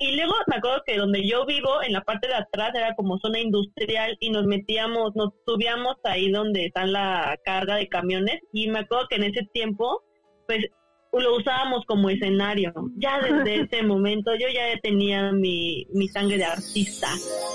[0.00, 3.18] y luego me acuerdo que donde yo vivo, en la parte de atrás era como
[3.18, 8.68] zona industrial y nos metíamos, nos subíamos ahí donde está la carga de camiones y
[8.68, 10.02] me acuerdo que en ese tiempo,
[10.46, 10.64] pues
[11.12, 12.72] lo usábamos como escenario.
[12.96, 17.08] Ya desde ese momento yo ya tenía mi, mi sangre de artista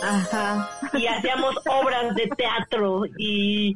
[0.04, 0.70] Ajá.
[0.94, 3.76] y hacíamos obras de teatro y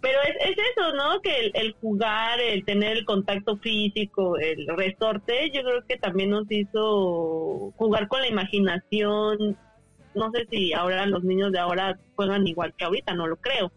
[0.00, 1.20] pero es, es eso, ¿no?
[1.20, 6.30] Que el, el jugar, el tener el contacto físico, el resorte, yo creo que también
[6.30, 9.58] nos hizo jugar con la imaginación.
[10.14, 13.72] No sé si ahora los niños de ahora juegan igual que ahorita, no lo creo.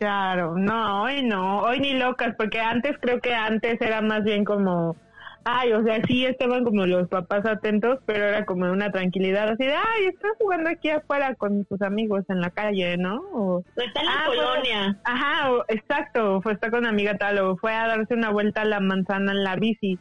[0.00, 4.46] Claro, no, hoy no, hoy ni locas, porque antes creo que antes era más bien
[4.46, 4.96] como,
[5.44, 9.66] ay, o sea, sí estaban como los papás atentos, pero era como una tranquilidad así
[9.66, 13.20] de, ay, estás jugando aquí afuera con tus amigos en la calle, ¿no?
[13.34, 14.42] O, Está en la Ah, bueno.
[14.46, 14.96] colonia.
[15.04, 18.62] ajá, o- exacto, fue estar con una amiga tal, o fue a darse una vuelta
[18.62, 19.98] a la manzana en la bici.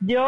[0.00, 0.26] Yo,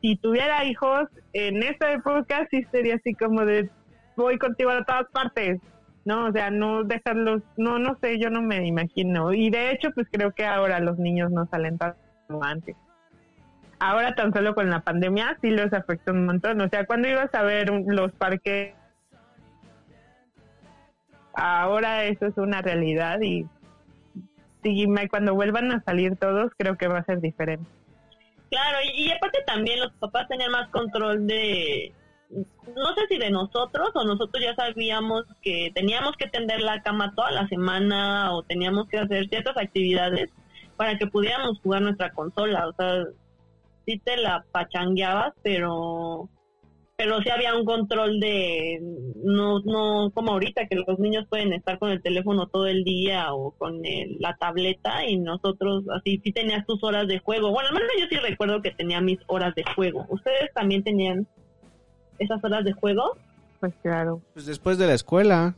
[0.00, 1.04] si tuviera hijos,
[1.34, 3.68] en esta época sí sería así como de,
[4.16, 5.60] voy contigo a todas partes.
[6.04, 9.32] No, o sea, no dejarlos, no, no sé, yo no me imagino.
[9.32, 12.76] Y de hecho, pues creo que ahora los niños no salen tanto como antes.
[13.78, 16.60] Ahora tan solo con la pandemia sí los afectó un montón.
[16.60, 18.74] O sea, cuando ibas a ver los parques,
[21.34, 23.46] ahora eso es una realidad y,
[24.62, 27.68] y cuando vuelvan a salir todos creo que va a ser diferente.
[28.50, 31.92] Claro, y, y aparte también los papás tenían más control de,
[32.32, 37.12] no sé si de nosotros o nosotros ya sabíamos que teníamos que tender la cama
[37.14, 40.30] toda la semana o teníamos que hacer ciertas actividades
[40.76, 42.68] para que pudiéramos jugar nuestra consola.
[42.68, 43.04] O sea,
[43.86, 46.28] sí te la pachangueabas, pero
[46.94, 48.78] pero sí había un control de
[49.24, 53.32] no no como ahorita que los niños pueden estar con el teléfono todo el día
[53.34, 57.68] o con el- la tableta y nosotros así sí tenías tus horas de juego bueno
[57.70, 61.26] al menos yo sí recuerdo que tenía mis horas de juego ustedes también tenían
[62.22, 63.16] esas horas de juego
[63.60, 64.20] Pues claro.
[64.34, 65.54] Pues después de la escuela.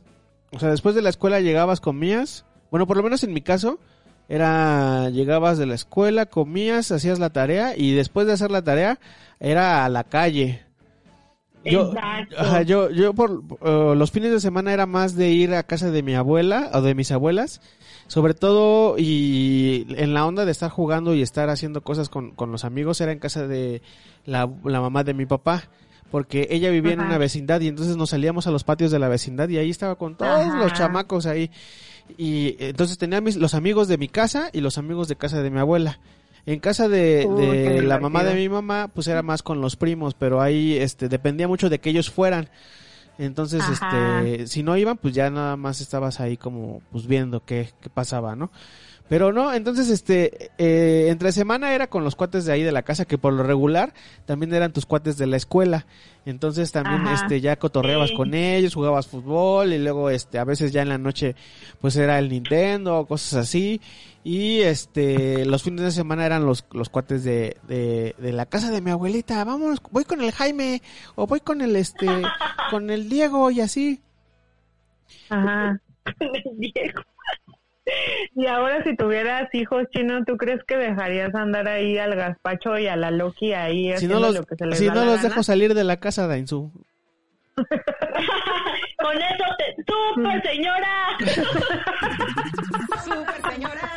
[0.51, 2.45] O sea, después de la escuela llegabas, comías.
[2.71, 3.79] Bueno, por lo menos en mi caso,
[4.27, 8.99] era llegabas de la escuela, comías, hacías la tarea y después de hacer la tarea
[9.39, 10.63] era a la calle.
[11.63, 12.61] Yo, Exacto.
[12.61, 16.03] yo, yo por eh, los fines de semana era más de ir a casa de
[16.03, 17.59] mi abuela o de mis abuelas,
[18.05, 22.51] sobre todo y en la onda de estar jugando y estar haciendo cosas con, con
[22.51, 23.81] los amigos era en casa de
[24.25, 25.63] la, la mamá de mi papá,
[26.11, 29.07] porque ella vivía en una vecindad y entonces nos salíamos a los patios de la
[29.07, 30.57] vecindad y ahí estaba con todos Ajá.
[30.59, 31.51] los chamacos ahí
[32.17, 35.49] y entonces tenía mis, los amigos de mi casa y los amigos de casa de
[35.49, 35.99] mi abuela.
[36.45, 37.27] En casa de,
[37.83, 41.47] la mamá de mi mamá, pues era más con los primos, pero ahí este dependía
[41.47, 42.49] mucho de que ellos fueran.
[43.17, 44.21] Entonces, Ajá.
[44.21, 47.89] este, si no iban, pues ya nada más estabas ahí como pues viendo qué, qué
[47.89, 48.51] pasaba, ¿no?
[49.07, 52.81] Pero no, entonces, este, eh, entre semana era con los cuates de ahí de la
[52.81, 53.93] casa, que por lo regular
[54.25, 55.85] también eran tus cuates de la escuela.
[56.25, 57.13] Entonces también, Ajá.
[57.13, 58.15] este, ya cotorreabas Sí.
[58.15, 61.35] con ellos, jugabas fútbol y luego, este, a veces ya en la noche,
[61.81, 63.79] pues era el Nintendo cosas así.
[64.23, 68.71] Y, este, los fines de semana eran los, los cuates de, de, de la casa
[68.71, 69.43] de mi abuelita.
[69.43, 70.81] Vamos, voy con el Jaime
[71.13, 72.07] o voy con el, este,
[72.71, 74.01] con el Diego y así.
[75.29, 75.79] Ajá.
[76.57, 77.03] Diego.
[78.35, 82.87] Y ahora si tuvieras hijos chinos, ¿tú crees que dejarías andar ahí al gazpacho y
[82.87, 85.29] a la Loki ahí Si no los, lo que se les si no los gana?
[85.29, 86.71] dejo salir de la casa, Dainzu.
[87.55, 87.65] con
[89.17, 91.17] eso te super señora
[93.03, 93.89] Super señora.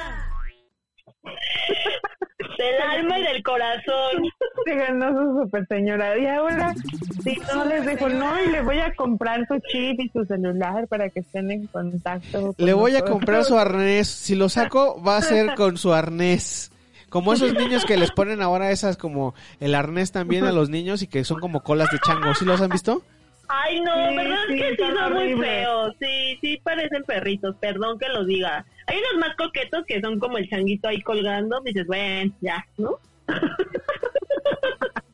[2.58, 4.22] Del alma y del corazón
[4.66, 6.18] Díganos su super señora.
[6.18, 6.74] Y ahora,
[7.22, 10.86] si no les dejo, no, y le voy a comprar su chip y su celular
[10.88, 12.52] para que estén en contacto.
[12.52, 14.08] con Le voy a comprar su arnés.
[14.08, 16.72] Si lo saco, va a ser con su arnés.
[17.08, 21.00] Como esos niños que les ponen ahora esas como el arnés también a los niños
[21.02, 22.34] y que son como colas de chango.
[22.34, 23.02] ¿Sí los han visto?
[23.48, 25.94] Ay, no, Sí, ¿verdad sí, que sí son muy feos?
[25.98, 28.64] Sí, sí parecen perritos, perdón que lo diga.
[28.86, 32.98] Hay unos más coquetos que son como el changuito ahí colgando, dices, bueno, ya, ¿no?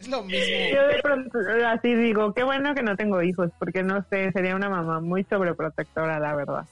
[0.00, 0.56] Es lo mismo.
[0.72, 4.56] Yo de pronto así digo, qué bueno que no tengo hijos, porque no sé, sería
[4.56, 6.64] una mamá muy sobreprotectora, la verdad.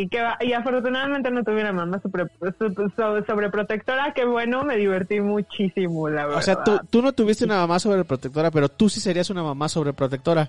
[0.00, 2.24] Y que y afortunadamente no tuve una mamá sobre,
[2.56, 6.38] so- so- sobreprotectora, que bueno, me divertí muchísimo, la verdad.
[6.38, 9.68] O sea, tú, tú no tuviste una mamá sobreprotectora, pero tú sí serías una mamá
[9.68, 10.48] sobreprotectora.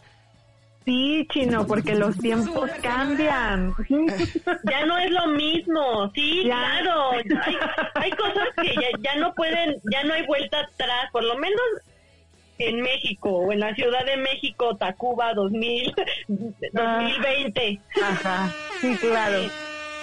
[0.85, 3.73] Sí, chino, porque los tiempos cambian.
[4.69, 6.55] Ya no es lo mismo, sí, Ya.
[6.81, 7.11] claro.
[7.11, 7.55] Hay,
[7.95, 11.59] hay cosas que ya, ya no pueden, ya no hay vuelta atrás, por lo menos
[12.59, 15.93] en México o en la Ciudad de México, Tacuba 2000,
[16.73, 17.79] 2020.
[18.03, 18.51] Ajá,
[18.81, 19.39] sí, claro.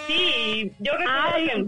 [0.07, 1.47] Sí, yo recuerdo Ay.
[1.47, 1.65] que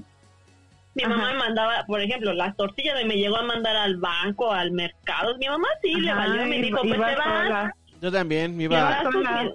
[0.95, 1.09] mi Ajá.
[1.15, 5.37] mamá me mandaba, por ejemplo, las tortillas me llegó a mandar al banco, al mercado.
[5.37, 7.71] Mi mamá sí le valió me iba- dijo, pues iba te vas.
[8.01, 9.03] Yo también me iba...
[9.03, 9.51] sola.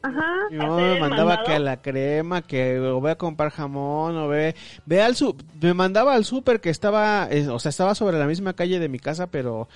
[0.00, 0.32] Ajá.
[0.50, 1.44] Mi mamá me mandaba mandado.
[1.46, 4.54] que la crema, que o voy a comprar jamón, o ve,
[4.86, 8.26] ve al su, me mandaba al súper que estaba, eh, o sea, estaba sobre la
[8.26, 9.68] misma calle de mi casa, pero,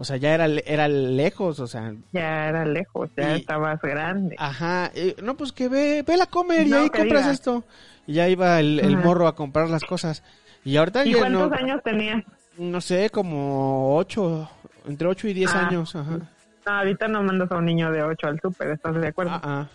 [0.00, 4.36] o sea, ya era, era lejos, o sea, Ya era lejos, ya Y- estabas grande.
[4.38, 4.90] ajá,
[5.22, 7.32] no, pues que ve, ve a comer y ahí compras diga.
[7.32, 7.64] esto.
[8.06, 9.04] Y ya iba el, el Ajá.
[9.04, 10.22] morro a comprar las cosas.
[10.64, 12.24] Y ahorita ¿Y ya cuántos no, años tenías?
[12.56, 14.48] no sé, como ocho,
[14.86, 15.66] entre ocho y diez Ah.
[15.66, 16.18] años, ajá.
[16.66, 19.32] No, ahorita no mandas a un niño de 8 al súper, ¿estás de acuerdo?
[19.34, 19.68] Ah, ah.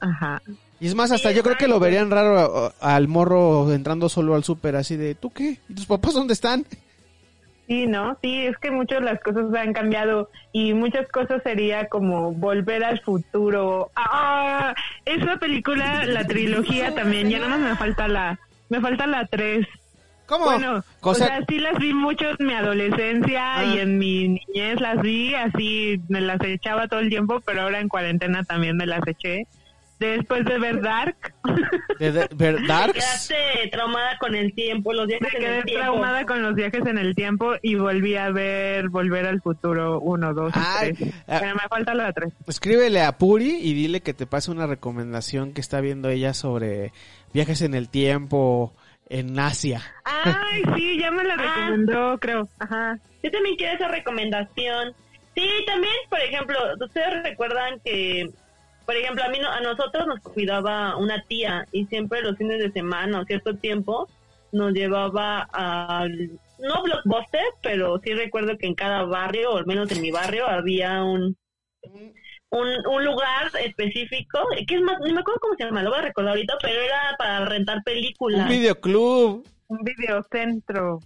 [0.00, 0.42] Ajá.
[0.80, 4.08] Y es más, hasta Sí, yo creo que lo verían raro a- al morro entrando
[4.08, 5.58] solo al súper, así de, ¿tú qué?
[5.68, 6.64] ¿Y tus papás dónde están?
[7.66, 8.18] Sí, ¿no?
[8.20, 13.00] Sí, es que muchas las cosas han cambiado y muchas cosas sería como volver al
[13.00, 13.90] futuro.
[13.96, 14.74] Ah,
[15.06, 18.38] esa película, la trilogía también, ya nada más me falta la,
[18.68, 19.66] me falta la 3.
[20.26, 20.44] ¿Cómo?
[20.46, 23.64] Bueno, Cosa- o sea, sí las vi mucho en mi adolescencia Ah.
[23.64, 27.80] y en mi niñez las vi, así me las echaba todo el tiempo, pero ahora
[27.80, 29.46] en cuarentena también me las eché.
[29.98, 31.16] Después de ver Dark,
[32.00, 32.92] de, de- ver Te Darks.
[32.94, 35.82] quedaste traumada con el tiempo, los me viajes en quedé el tiempo.
[35.84, 40.34] traumada con los viajes en el tiempo y volví a ver Volver al Futuro 1,
[40.34, 41.14] 2 Ay, y 3.
[41.28, 41.36] ah.
[41.40, 42.32] Pero me falta la 3.
[42.48, 46.92] Escríbele a Puri y dile que te pase una recomendación que está viendo ella sobre
[47.32, 48.74] viajes en el tiempo
[49.08, 49.80] en Asia.
[50.04, 52.48] Ay, sí, ya me la recomendó, creo.
[52.58, 52.98] Ajá.
[53.22, 54.92] Yo también quiero esa recomendación.
[55.36, 58.26] Sí, también, por ejemplo, ustedes recuerdan que,
[58.86, 62.58] por ejemplo, a mí no- a nosotros nos cuidaba una tía y siempre los fines
[62.58, 64.08] de semana o cierto tiempo
[64.52, 66.30] nos llevaba al
[66.60, 70.46] no blockbuster, pero sí recuerdo que en cada barrio, o al menos en mi barrio,
[70.48, 71.36] había un
[72.50, 75.98] un, un lugar específico, que es más, no me acuerdo cómo se llama, lo voy
[75.98, 78.42] a recordar ahorita, pero era para rentar películas.
[78.42, 79.44] Un videoclub.
[79.66, 81.00] Un videocentro.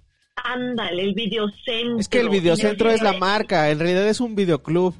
[0.45, 1.99] Ándale, el videocentro.
[2.01, 4.95] Es que el videocentro es la marca, en realidad es un videoclub.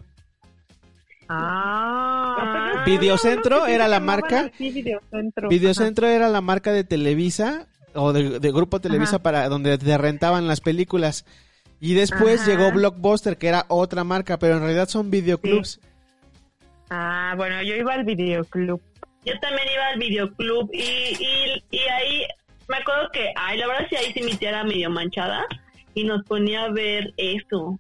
[1.29, 2.83] Ah.
[2.87, 4.51] Videocentro no, sí, era la marca.
[4.55, 5.49] así, videocentro.
[5.49, 9.23] Videocentro era la marca de Televisa o de, de Grupo Televisa Ajá.
[9.23, 11.25] para donde te rentaban las películas.
[11.81, 12.51] Y después Ajá.
[12.51, 15.81] llegó Blockbuster, que era otra marca, pero en realidad son videoclubs.
[16.91, 18.81] Ah, bueno, yo iba al videoclub.
[19.25, 22.23] Yo también iba al videoclub y, y, y ahí
[22.69, 25.45] me acuerdo que, ay, la verdad sí ahí sí mi tía era medio manchada
[25.95, 27.79] y nos ponía a ver eso.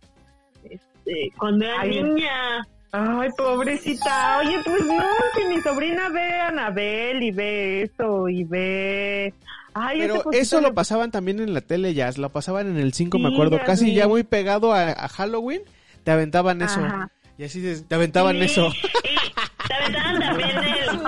[0.64, 2.02] Este, cuando era Ay.
[2.02, 2.66] niña.
[2.92, 4.38] Ay, pobrecita.
[4.38, 5.02] Oye, pues no,
[5.36, 9.34] si mi sobrina ve a Anabel y ve eso y ve...
[9.74, 13.18] Ay, Pero eso lo pasaban también en la tele ya, lo pasaban en el 5,
[13.18, 13.94] me Sí, acuerdo, ya casi vi.
[13.94, 15.60] ya muy pegado a, a Halloween,
[16.02, 16.80] te aventaban eso.
[16.80, 17.10] Ajá.
[17.36, 18.68] Y así te aventaban Sí, eso.
[19.04, 21.00] Y te aventaban también el...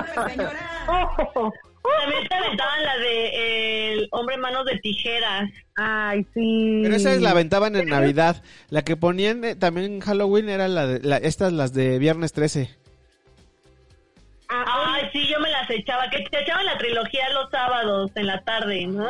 [1.98, 5.50] También te aventaban la de el hombre manos de tijeras.
[5.76, 6.80] Ay, sí.
[6.82, 8.42] Pero esa es la aventaban en Navidad.
[8.68, 12.32] La que ponían eh, también en Halloween era la de, la- estas las de viernes
[12.32, 12.70] 13.
[14.48, 16.10] Ay, sí, yo me las echaba.
[16.10, 19.08] Que te echaban la trilogía los sábados en la tarde, ¿no?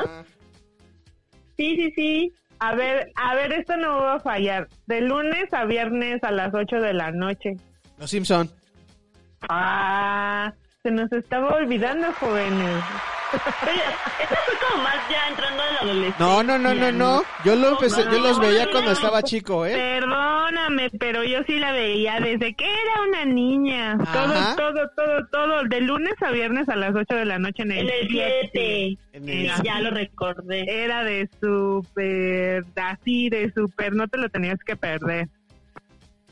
[1.56, 2.32] Sí, sí, sí.
[2.58, 4.68] A ver, a ver, esto no va a fallar.
[4.86, 7.54] De lunes a viernes a las 8 de la noche.
[7.98, 8.50] Los Simpson.
[9.48, 10.52] Ah,
[10.82, 12.82] se nos estaba olvidando, jóvenes.
[13.32, 16.16] Esta fue como más ya entrando en la adolescencia.
[16.26, 17.22] No, no, no, no, no.
[17.44, 19.74] Yo lo empecé, yo los veía cuando estaba chico, ¿eh?
[19.74, 23.98] Perdóname, pero yo sí la veía desde que era una niña.
[24.00, 24.56] Ajá.
[24.56, 25.62] Todo, todo, todo, todo.
[25.64, 28.98] De lunes a viernes a las 8 de la noche en el, En el 7.
[29.12, 30.64] En el- Sí, ya lo recordé.
[30.84, 35.28] Era de súper, así de súper, no te lo tenías que perder.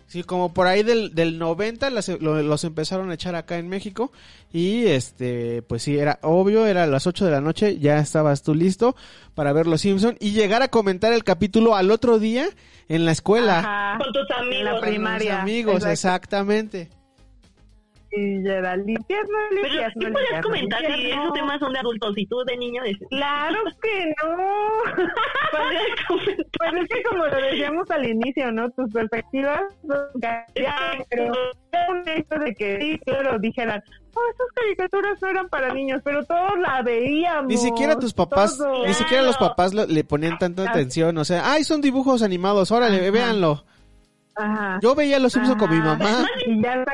[0.09, 3.69] Sí, como por ahí del, del 90 las- lo- los empezaron a echar acá en
[3.69, 4.11] México.
[4.53, 8.43] Y este, pues sí, era obvio, era a las 8 de la noche, ya estabas
[8.43, 8.97] tú listo
[9.35, 12.49] para ver Los Simpson y llegar a comentar el capítulo al otro día
[12.89, 13.59] en la escuela.
[13.59, 13.99] Ajá.
[13.99, 14.65] Con tus En la amigos.
[14.65, 15.43] Con los primaria.
[15.43, 15.93] amigos, Exacto.
[15.93, 16.89] exactamente.
[18.11, 21.79] Y ya era limpias, no Pero limpias, sí no comentar si esos temas son de
[21.79, 22.97] adultos y tú de niño de...
[23.11, 24.37] Claro que no.
[26.59, 28.71] Pues es que como lo decíamos al inicio, ¿no?
[28.71, 31.33] Tus perspectivas son cambiadas, pero
[31.91, 33.83] un hecho de que sí, claro, dijeran,
[34.15, 37.47] oh, esas caricaturas no eran para niños, pero todos la veíamos.
[37.47, 38.87] Ni siquiera tus papás, todos.
[38.87, 41.17] ni siquiera los papás lo- le ponían tanta atención.
[41.19, 43.11] O sea, ay, son dibujos animados, órale, Ajá.
[43.11, 43.65] véanlo.
[44.35, 44.79] Ajá.
[44.83, 46.27] Yo veía Los Simpson con mi mamá.
[46.47, 46.93] Y ya está-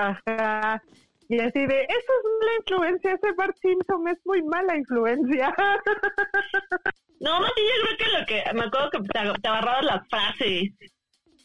[0.00, 0.82] Ajá.
[1.28, 5.54] Y así de, eso es mala influencia, ese Bart Simpson es muy mala influencia.
[7.20, 8.54] No, más sí, yo creo que lo que...
[8.58, 10.70] Me acuerdo que te, te agarrabas las frases.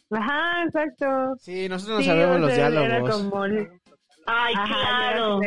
[0.10, 1.36] Ajá, exacto.
[1.38, 3.12] Sí, nosotros no Sí, sabemos los diálogos.
[3.24, 4.66] como, Ay, Ajá,
[5.12, 5.40] claro.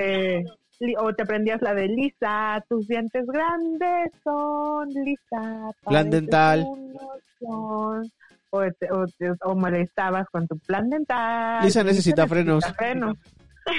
[0.99, 5.41] O te aprendías la de Lisa, tus dientes grandes son Lisa.
[5.41, 6.65] Plan pareces dental.
[6.67, 8.13] un oción.
[8.51, 11.63] O, te- o, te- o molestabas con tu plan dental.
[11.65, 12.65] Lisa necesita frenos.
[12.77, 13.17] frenos.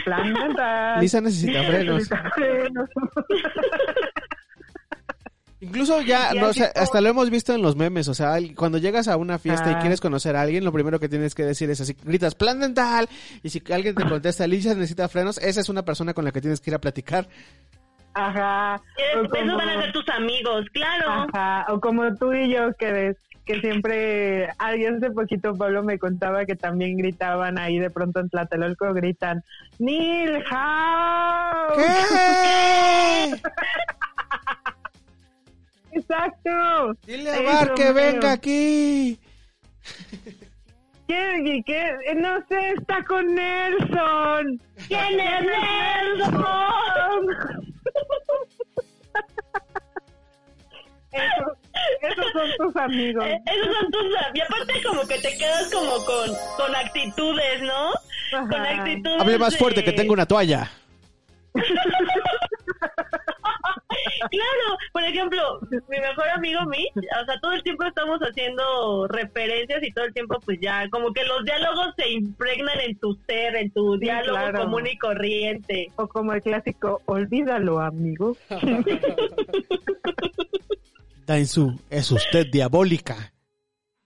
[0.05, 0.99] Plan dental.
[1.01, 1.95] Lisa necesita frenos.
[1.95, 2.89] Necesita frenos.
[5.61, 8.78] Incluso ya, no, o sea, hasta lo hemos visto en los memes, o sea, cuando
[8.78, 9.80] llegas a una fiesta y Ah.
[9.80, 13.09] quieres conocer a alguien, lo primero que tienes que decir es así, gritas plan dental,
[13.43, 16.39] y si alguien te contesta, Lisa necesita frenos, esa es una persona con la que
[16.39, 17.28] tienes que ir a platicar.
[18.13, 18.82] Ajá.
[19.17, 21.28] Después como- van a ser tus amigos, claro.
[21.34, 23.17] Ajá, o como tú y yo que ves
[23.50, 28.30] que siempre, alguien hace poquito Pablo me contaba que también gritaban ahí de pronto en
[28.30, 29.43] Tlatelolco, gritan,
[29.80, 31.74] Neil House.
[31.76, 33.41] ¿Qué?
[35.97, 36.95] Exacto.
[37.08, 39.20] Dile a Eso, Bar que venga aquí.
[41.08, 41.88] ¿Quién, qué?
[42.06, 44.62] Eh, No sé, está con Nelson.
[44.88, 45.41] ¿Quién es
[46.22, 46.36] Nelson?
[51.12, 51.58] Esos,
[52.02, 53.26] esos son tus amigos.
[53.26, 54.04] Eh, Esos son tus...
[54.34, 57.92] Y aparte como que te quedas como con, con actitudes, ¿no?
[58.48, 60.70] Con actitudes Hable más de- fuerte que tengo una toalla.
[64.32, 65.60] Claro, por ejemplo,
[65.90, 70.14] mi mejor amigo Mitch, o sea, todo el tiempo estamos haciendo referencias y todo el
[70.14, 74.02] tiempo pues ya, como que los diálogos se impregnan en tu ser, en tu Sí,
[74.02, 74.60] diálogo claro.
[74.64, 75.92] común y corriente.
[75.96, 78.36] O como el clásico, olvídalo, amigo.
[81.30, 83.14] Dainzu, es usted diabólica.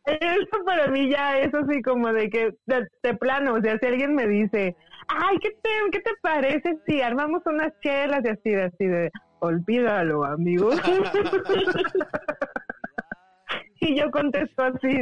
[0.03, 3.85] Eso para mí ya es así como de que, de, de plano, o sea, si
[3.85, 4.75] alguien me dice,
[5.07, 9.09] ay, ¿qué te, ¿qué te parece si armamos unas chelas y así de, así de,
[9.39, 10.71] olvídalo, amigo?
[13.79, 14.99] y yo contesto así,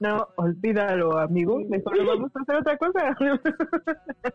[0.00, 3.16] no, olvídalo, amigo, mejor vamos a hacer otra cosa.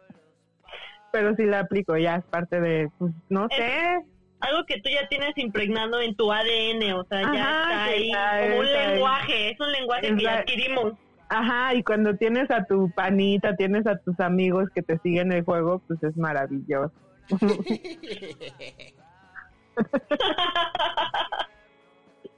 [1.11, 4.05] Pero si la aplico, ya es parte de, pues, no sé,
[4.47, 7.91] Algo que tú ya tienes impregnado en tu ADN, o sea, ya Ajá, está que
[7.93, 8.11] ahí
[8.49, 8.91] como un ahí.
[8.91, 10.39] lenguaje, es un lenguaje que ya Exacto.
[10.51, 10.93] adquirimos.
[11.29, 15.43] Ajá, y cuando tienes a tu panita, tienes a tus amigos que te siguen el
[15.43, 16.93] juego, pues es maravilloso.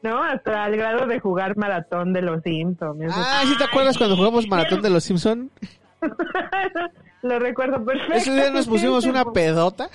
[0.02, 3.14] no, hasta el grado de jugar maratón de los Simpsons.
[3.14, 5.52] Ah, ¿sí te acuerdas cuando jugamos Maratón de los Simpson?
[7.24, 8.14] Lo recuerdo perfecto.
[8.14, 9.90] Ese día nos pusimos una pedota.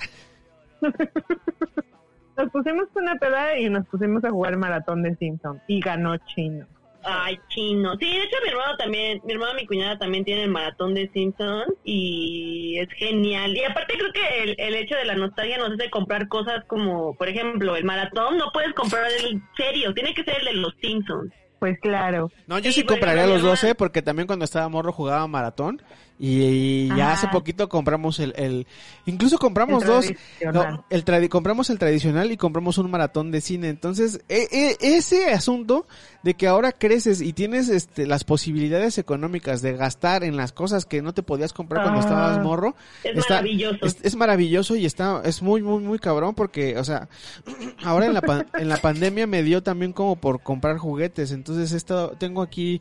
[2.37, 6.65] Nos pusimos una pedada y nos pusimos a jugar maratón de Simpson y ganó Chino.
[7.05, 7.97] Ay, chino.
[7.99, 10.93] Sí, de hecho mi hermano también, mi hermano y mi cuñada también tienen el maratón
[10.93, 13.55] de Simpsons y es genial.
[13.57, 17.13] Y aparte creo que el, el hecho de la nostalgia nos hace comprar cosas como,
[17.15, 20.73] por ejemplo, el maratón no puedes comprar el serio, tiene que ser el de los
[20.81, 21.33] Simpsons.
[21.59, 22.29] Pues claro.
[22.47, 25.81] No, yo Sí, compraría los mi 12 hermana- porque también cuando estaba morro jugaba maratón
[26.19, 28.67] y, ya hace poquito compramos el, el
[29.05, 30.05] incluso compramos El dos,
[30.53, 33.69] no, el tradi- compramos el tradicional y compramos un maratón de cine.
[33.69, 35.85] Entonces, e- e- ese asunto
[36.21, 40.85] de que ahora creces y tienes este las posibilidades económicas de gastar en las cosas
[40.85, 42.03] que no te podías comprar cuando Ah.
[42.03, 43.85] estabas morro, Es está- maravilloso.
[43.85, 47.09] Es, es maravilloso y está es muy muy muy cabrón porque, o sea,
[47.83, 51.73] ahora en la pan- en la pandemia me dio también como por comprar juguetes, entonces
[51.73, 52.79] he estado tengo aquí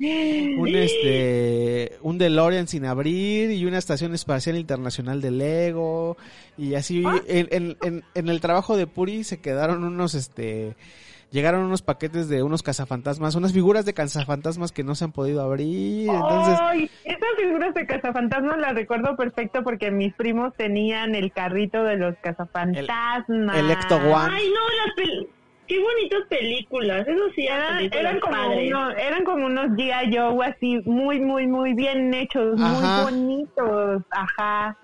[0.58, 6.16] un este un DeLorean sin abrir y una estación espacial internacional de Lego
[6.58, 10.76] y así en, en, en, en el trabajo de Puri se quedaron unos este
[11.30, 15.40] llegaron unos paquetes de unos cazafantasmas, unas figuras de cazafantasmas que no se han podido
[15.42, 16.90] abrir, entonces ¡Ay!
[17.04, 22.14] Esas figuras de cazafantasmas las recuerdo perfecto porque mis primos tenían el carrito de los
[22.22, 23.56] cazafantasmas.
[23.56, 24.28] El- el Ecto One.
[24.30, 24.94] Ay, no, las
[25.72, 28.68] qué bonitas películas, eso sí, eran Eran, películas eran como padres.
[28.68, 30.16] uno, eran como unos G.I.
[30.16, 32.68] Joe así, muy, muy, muy bien hechos, Ajá.
[32.68, 34.76] muy bonitos, ajá,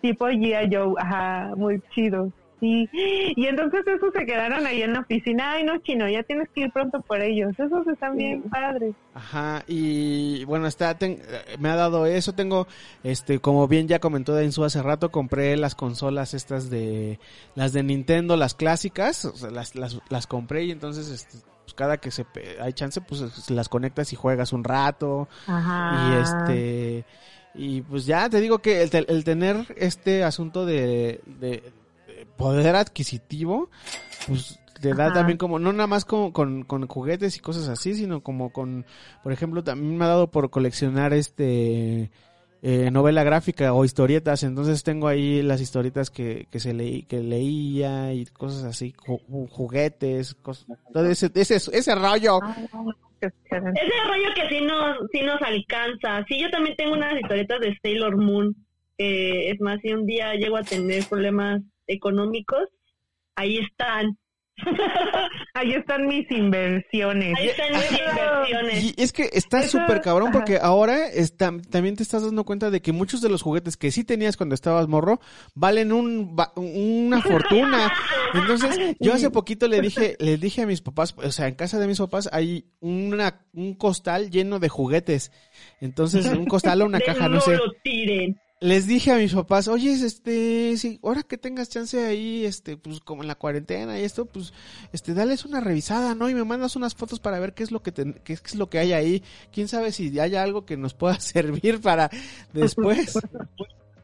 [0.00, 0.68] tipo G.I.
[0.74, 2.32] Joe, ajá, muy chidos,
[2.62, 2.88] sí.
[3.36, 6.62] Y entonces esos se quedaron ahí en la oficina, ay no, chino, ya tienes que
[6.62, 8.94] ir pronto por ellos, esos están bien padres.
[9.14, 12.66] Ajá, y bueno, está, ten- eh, me ha dado eso, tengo,
[13.02, 17.18] este, como bien ya comentó Densu hace rato, compré las consolas estas de,
[17.56, 21.74] las de Nintendo, las clásicas, o sea, las, las, las compré y entonces, este, pues
[21.74, 22.24] cada que se,
[22.60, 26.08] hay chance, pues se las conectas y juegas un rato, Ajá.
[26.08, 27.04] y este,
[27.54, 31.20] y pues ya te digo que el, el tener este asunto de
[32.42, 33.70] poder adquisitivo,
[34.26, 35.12] pues te da Ajá.
[35.14, 38.84] también como, no nada más con, con, con juguetes y cosas así, sino como con,
[39.22, 42.10] por ejemplo, también me ha dado por coleccionar este
[42.62, 47.20] eh, novela gráfica o historietas, entonces tengo ahí las historietas que, que se leí, que
[47.20, 52.40] leía y cosas así, ju- juguetes, cosas, todo ese, ese, ese rollo.
[52.42, 53.80] Ay, no, qué excelente.
[53.80, 56.24] Ese rollo que sí nos, sí nos alcanza.
[56.28, 58.54] Sí, yo también tengo unas historietas de Sailor Moon.
[58.98, 61.60] que es más, si un día llego a tener problemas
[61.92, 62.68] económicos,
[63.36, 64.18] ahí están.
[65.54, 67.34] Ahí están mis inversiones.
[67.38, 68.84] Ahí están mis inversiones.
[68.84, 70.38] Y es que está súper cabrón ajá.
[70.38, 73.90] porque ahora está, también te estás dando cuenta de que muchos de los juguetes que
[73.90, 75.20] sí tenías cuando estabas morro
[75.54, 77.92] valen un, una fortuna.
[78.34, 81.78] Entonces, yo hace poquito le dije, le dije a mis papás, o sea, en casa
[81.78, 85.32] de mis papás hay una, un costal lleno de juguetes.
[85.80, 87.56] Entonces, un costal o una De caja, no no sé.
[87.56, 88.38] lo tiren.
[88.62, 93.00] Les dije a mis papás, oye, este, si ahora que tengas chance ahí, este, pues
[93.00, 94.54] como en la cuarentena y esto, pues,
[94.92, 96.30] este, dales una revisada, ¿no?
[96.30, 98.70] Y me mandas unas fotos para ver qué es lo que te- qué es lo
[98.70, 99.22] que hay ahí.
[99.52, 102.08] Quién sabe si hay algo que nos pueda servir para
[102.52, 103.18] después.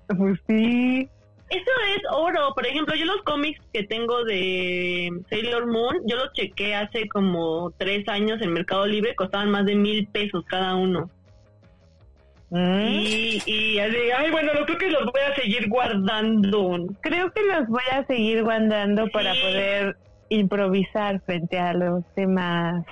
[0.09, 1.09] Pues sí.
[1.51, 2.53] Eso es oro.
[2.55, 7.73] Por ejemplo, yo los cómics que tengo de Sailor Moon, yo los chequé hace como
[7.79, 11.09] tres años en Mercado Libre, costaban más de mil pesos cada uno.
[12.51, 12.89] Mm.
[12.91, 16.87] Y, y así, ay, bueno, lo creo que los voy a seguir guardando.
[17.01, 19.97] Creo que los voy a seguir guardando para poder
[20.31, 22.85] improvisar frente a los demás,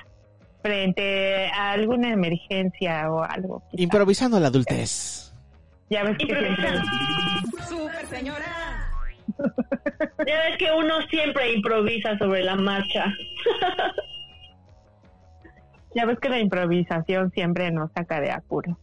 [0.63, 3.63] frente a alguna emergencia o algo.
[3.71, 3.83] quizá.
[3.83, 5.33] Improvisando la adultez.
[5.89, 6.91] ya ves que siempre, Improvisando.
[10.27, 13.05] Ya ves que uno siempre improvisa sobre la marcha.
[15.95, 18.79] ya ves que la improvisación siempre nos saca de apuro.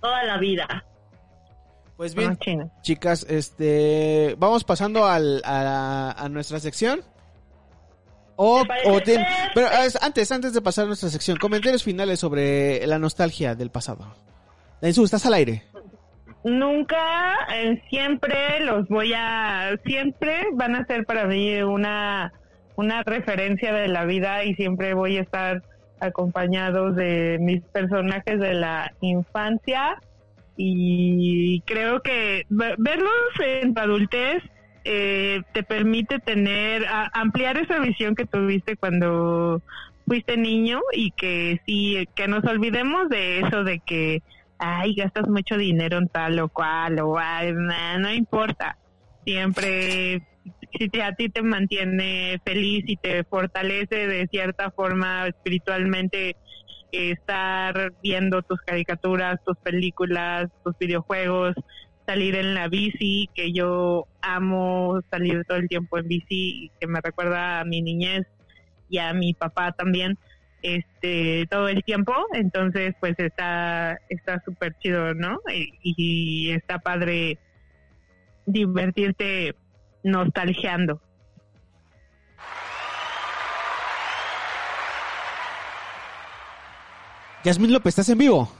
[0.00, 0.84] Toda la vida.
[1.96, 2.70] Pues ¿no, bien, chino?
[2.82, 7.02] chicas, este, vamos pasando al, a, a nuestra sección.
[8.36, 8.62] O,
[9.54, 13.70] pero es- antes, antes de pasar a nuestra sección, comentarios finales sobre la nostalgia del
[13.70, 14.14] pasado.
[14.80, 15.64] Densu, estás al aire.
[16.42, 22.32] Nunca, eh, siempre los voy a, siempre van a ser para mí una,
[22.76, 25.62] una referencia de la vida y siempre voy a estar
[26.00, 29.96] acompañados de mis personajes de la infancia
[30.56, 33.10] y creo que ve- verlos
[33.44, 34.42] en tu adultez
[34.84, 39.62] eh, te permite tener, ampliar esa visión que tuviste cuando
[40.06, 44.22] fuiste niño y que sí, que nos olvidemos de eso de que
[44.58, 48.76] ay, gastas mucho dinero en tal o cual, o ay, no importa.
[49.24, 50.22] Siempre,
[50.78, 56.36] si te- a ti te mantiene feliz y te fortalece de cierta forma espiritualmente,
[56.92, 61.54] estar viendo tus caricaturas, tus películas, tus videojuegos,
[62.06, 67.00] salir en la bici, que yo amo salir todo el tiempo en bici que me
[67.00, 68.22] recuerda a mi niñez
[68.88, 70.18] y a mi papá también
[70.62, 72.12] este todo el tiempo.
[72.32, 77.38] Entonces pues está está súper chido no y, y está padre
[78.46, 79.54] divertirte
[80.02, 81.00] nostalgiando
[87.42, 88.52] Yasmín López, ¿estás en vivo?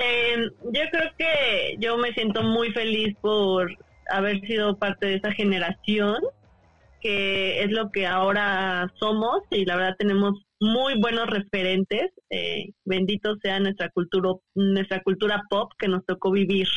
[0.00, 3.74] Eh, yo creo que yo me siento muy feliz por
[4.10, 6.18] haber sido parte de esa generación,
[7.00, 12.12] que es lo que ahora somos y la verdad tenemos muy buenos referentes.
[12.30, 16.68] Eh, bendito sea nuestra cultura, nuestra cultura pop que nos tocó vivir.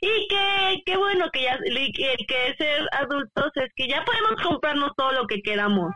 [0.00, 4.90] Y que, qué bueno que ya, que, que ser adultos es que ya podemos comprarnos
[4.96, 5.92] todo lo que queramos,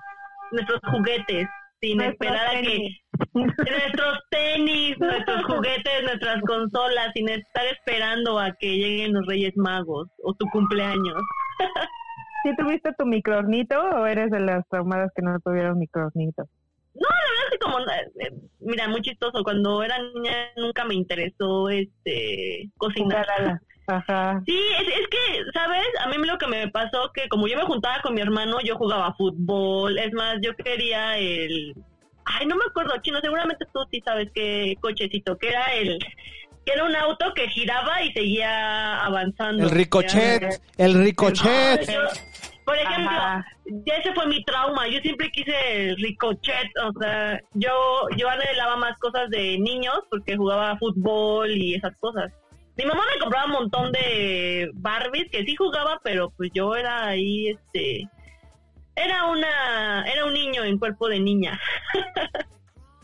[0.52, 1.48] nuestros juguetes,
[1.80, 2.88] sin Nuestros esperar a que
[3.34, 10.08] nuestros tenis, nuestros juguetes, nuestras consolas, sin estar esperando a que lleguen los Reyes Magos
[10.22, 11.22] o tu cumpleaños.
[12.44, 16.44] ¿Sí tuviste tu microornito o eres de las traumadas que no tuvieron microornito?
[16.94, 20.94] No, la verdad es que como, eh, mira, muy chistoso, cuando era niña nunca me
[20.94, 23.24] interesó este cocinar.
[23.26, 24.42] Jugar a la- Ajá.
[24.46, 25.86] Sí, es, es que, ¿sabes?
[26.00, 28.76] A mí lo que me pasó que como yo me juntaba con mi hermano, yo
[28.76, 29.98] jugaba fútbol.
[29.98, 31.74] Es más, yo quería el...
[32.24, 35.98] Ay, no me acuerdo, chino, seguramente tú sí sabes qué cochecito, que era el...
[36.64, 39.64] Que era un auto que giraba y seguía avanzando.
[39.64, 41.86] El ricochet, el ricochet.
[41.86, 42.00] Yo-
[42.64, 43.46] por ejemplo, Ajá.
[43.84, 44.88] ya ese fue mi trauma.
[44.88, 45.52] Yo siempre quise
[45.90, 46.70] el ricochet.
[46.82, 52.32] O sea, yo, yo anhelaba más cosas de niños porque jugaba fútbol y esas cosas.
[52.76, 57.06] Mi mamá me compraba un montón de Barbies que sí jugaba, pero pues yo era
[57.06, 58.08] ahí, este,
[58.96, 61.60] era una, era un niño en cuerpo de niña.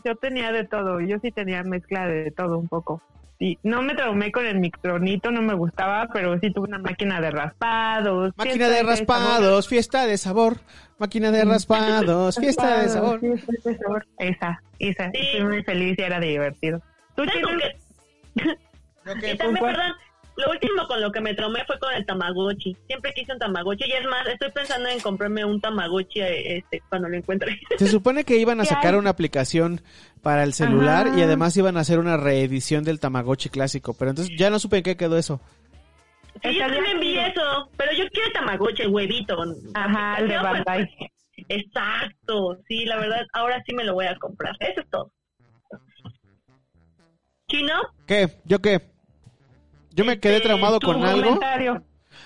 [0.03, 3.03] Yo tenía de todo, yo sí tenía mezcla de todo un poco.
[3.37, 7.21] Sí, no me traumé con el micronito, no me gustaba, pero sí tuve una máquina
[7.21, 8.33] de raspados.
[8.35, 10.57] Máquina de raspados, fiesta de sabor.
[10.97, 13.19] Máquina de raspados, fiesta de sabor.
[13.19, 14.07] fiesta de sabor.
[14.17, 15.19] Esa, esa, Sí.
[15.21, 16.81] estoy muy feliz y era divertido.
[17.15, 18.57] ¿Tú ¿Sabes con tienes?
[19.05, 19.93] Y también, perdón,
[20.37, 22.75] lo último con lo que me traumé fue con el Tamagotchi.
[22.87, 26.81] Siempre quise un Tamagotchi y es más, estoy pensando en comprarme un Tamagotchi eh, este,
[26.89, 27.59] cuando lo encuentre.
[27.77, 28.99] Se supone que iban a ¿Qué sacar hay?
[28.99, 29.81] una aplicación
[30.21, 31.19] para el celular Ajá.
[31.19, 34.77] y además iban a hacer una reedición del Tamagotchi clásico, pero entonces ya no supe
[34.77, 35.41] en qué quedó eso.
[36.41, 39.37] Sí, yo también vi eso, pero yo quiero el Tamagotchi, el huevito.
[39.73, 40.89] Ajá, el de pues, Bandai.
[41.49, 44.55] Exacto, sí, la verdad, ahora sí me lo voy a comprar.
[44.59, 45.11] Eso es todo.
[47.47, 47.73] ¿Chino?
[48.07, 48.29] ¿Qué?
[48.45, 48.90] ¿Yo qué?
[49.93, 51.23] Yo me quedé Este, traumado tu con algo.
[51.35, 51.83] Comentario.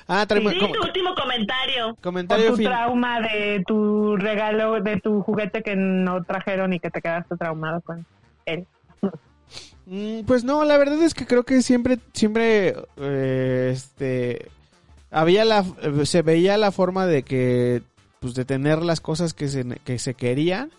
[0.08, 1.98] Ah, trauma- Sí, tu último comentario.
[2.02, 2.66] Comentario tu fin.
[2.68, 7.82] trauma de tu regalo, de tu juguete que no trajeron y que te quedaste traumado
[7.82, 8.06] con
[8.46, 8.68] él.
[9.86, 14.48] Mm, Pues no, la verdad es que creo que siempre, siempre, eh, este,
[15.12, 17.84] había la, eh, se veía la forma de que,
[18.20, 20.72] pues de tener las cosas que se, que se querían,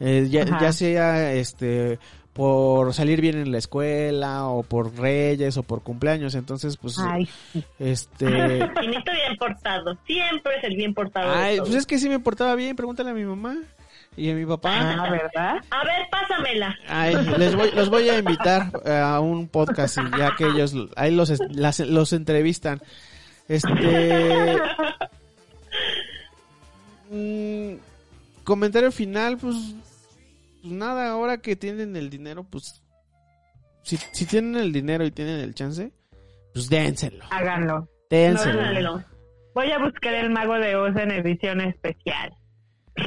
[0.00, 1.98] eh, ya, ya sea, este,
[2.32, 7.28] por salir bien en la escuela, o por reyes, o por cumpleaños, entonces, pues, Ay,
[7.78, 8.26] este,
[8.80, 9.98] Chinito bien portado.
[10.06, 11.32] Siempre es el bien portado.
[11.34, 13.56] ay, pues es que sí me portaba bien, pregúntale a mi mamá
[14.16, 14.70] y a mi papá.
[14.74, 15.56] ah, ¿verdad?
[15.70, 16.76] A ver, pásamela.
[16.88, 21.14] Ay, les voy, los voy a invitar a un podcast y ya que ellos ahí
[21.14, 22.80] los, las- los entrevistan.
[23.48, 23.68] Este
[27.10, 27.74] mm,
[28.44, 29.56] comentario final, pues,
[30.60, 32.82] pues nada, ahora que tienen el dinero, pues
[33.82, 35.92] si, si tienen el dinero y tienen el chance,
[36.52, 37.24] pues dénselo.
[37.30, 37.88] Háganlo.
[38.10, 39.04] Dénselo.
[39.54, 42.34] Voy a buscar el Mago de Oz en edición especial.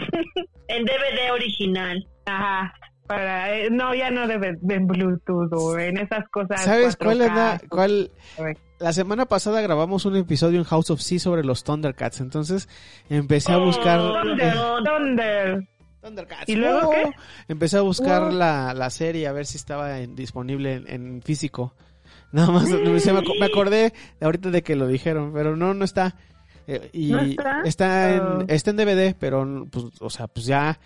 [0.70, 2.08] En DVD original.
[2.26, 2.74] Ajá.
[3.06, 6.64] Para, eh, no, ya no de, de Bluetooth o en esas cosas.
[6.64, 7.26] ¿Sabes cuál 4K.
[7.26, 8.12] es la, cuál?
[8.40, 8.58] Ver.
[8.80, 12.70] La semana pasada grabamos un episodio en House of Sea sobre los Thundercats, entonces
[13.10, 14.84] empecé a Oh, buscar Thunder, Perdón.
[14.86, 15.70] Thunder.
[16.04, 16.50] Thundercats.
[16.50, 17.12] ¿Y luego qué?
[17.48, 21.74] Empecé a buscar la, la serie a ver si estaba en- disponible en, en físico.
[22.32, 25.86] Nada más me, me ac- me acordé ahorita de que lo dijeron, pero no no
[25.86, 26.16] está.
[26.68, 27.20] Eh, y ¿No
[27.66, 28.14] está?
[28.16, 28.46] en Oh.
[28.48, 30.80] está en DVD, pero pues o sea, pues ya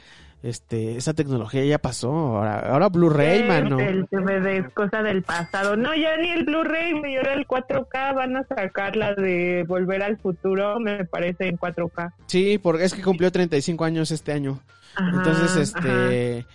[0.44, 2.12] este esa tecnología ya pasó.
[2.12, 3.80] Ahora ahora Blu-ray, mano.
[3.80, 5.76] El DVD es cosa del pasado.
[5.76, 10.04] No, ya ni el Blu-ray, güey, ahora el 4K van a sacar la de Volver
[10.04, 12.14] al Futuro, me parece, en 4K.
[12.28, 14.60] Sí, porque es que cumplió 35 años este año.
[14.96, 16.46] Ajá, Entonces, este...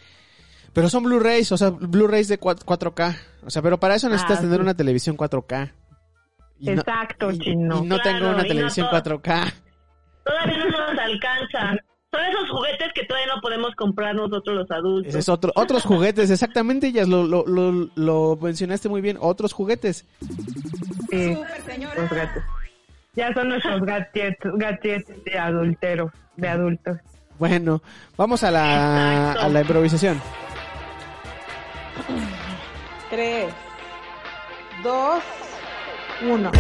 [0.73, 3.17] Pero son Blu-rays, o sea, Blu-rays de 4- 4K.
[3.45, 4.63] O sea, pero para eso necesitas Ah, tener sí.
[4.63, 5.71] una televisión 4K.
[6.59, 7.83] Y no- Exacto, y- chino.
[7.85, 9.03] Y no Claro, tengo una no televisión todo.
[9.03, 9.53] 4K.
[10.25, 11.77] Todavía no nos alcanza.
[12.15, 15.09] Son esos juguetes que todavía no podemos comprar nosotros los adultos.
[15.09, 19.55] Ese es otro, otros juguetes, exactamente, ellas lo, lo, lo, lo mencionaste muy bien, otros
[19.55, 20.05] juguetes.
[21.11, 21.35] Sí,
[21.97, 22.43] los gatos.
[23.15, 26.99] Ya son nuestros gadgets, gadgets de adultero, de adultos.
[27.39, 27.83] Bueno,
[28.19, 29.41] vamos a la, Exacto.
[29.41, 30.21] a la improvisación.
[33.11, 33.55] 3,
[34.85, 35.23] 2,
[36.29, 36.51] 1.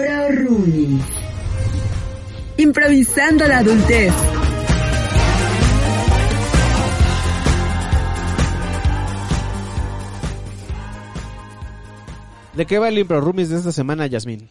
[0.00, 0.98] Impro Rumi.
[2.56, 4.10] Improvisando la adultez.
[12.54, 14.48] ¿De qué va el Impro Roomies de esta semana, Yasmín?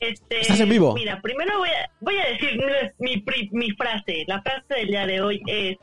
[0.00, 0.94] Este, ¿Estás en vivo?
[0.94, 2.56] Mira, primero voy a, voy a decir
[2.98, 4.24] mi, mi, pri- mi frase.
[4.26, 5.76] La frase del día de hoy es: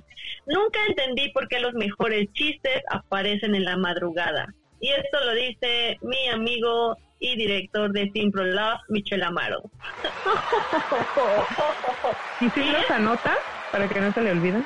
[0.48, 4.54] Nunca entendí por qué los mejores chistes aparecen en la madrugada.
[4.80, 6.98] Y esto lo dice mi amigo
[7.34, 9.62] y director de Simpro Love, Michel Amaro.
[12.42, 13.36] ¿Y si los anota
[13.72, 14.66] para que no se le olviden?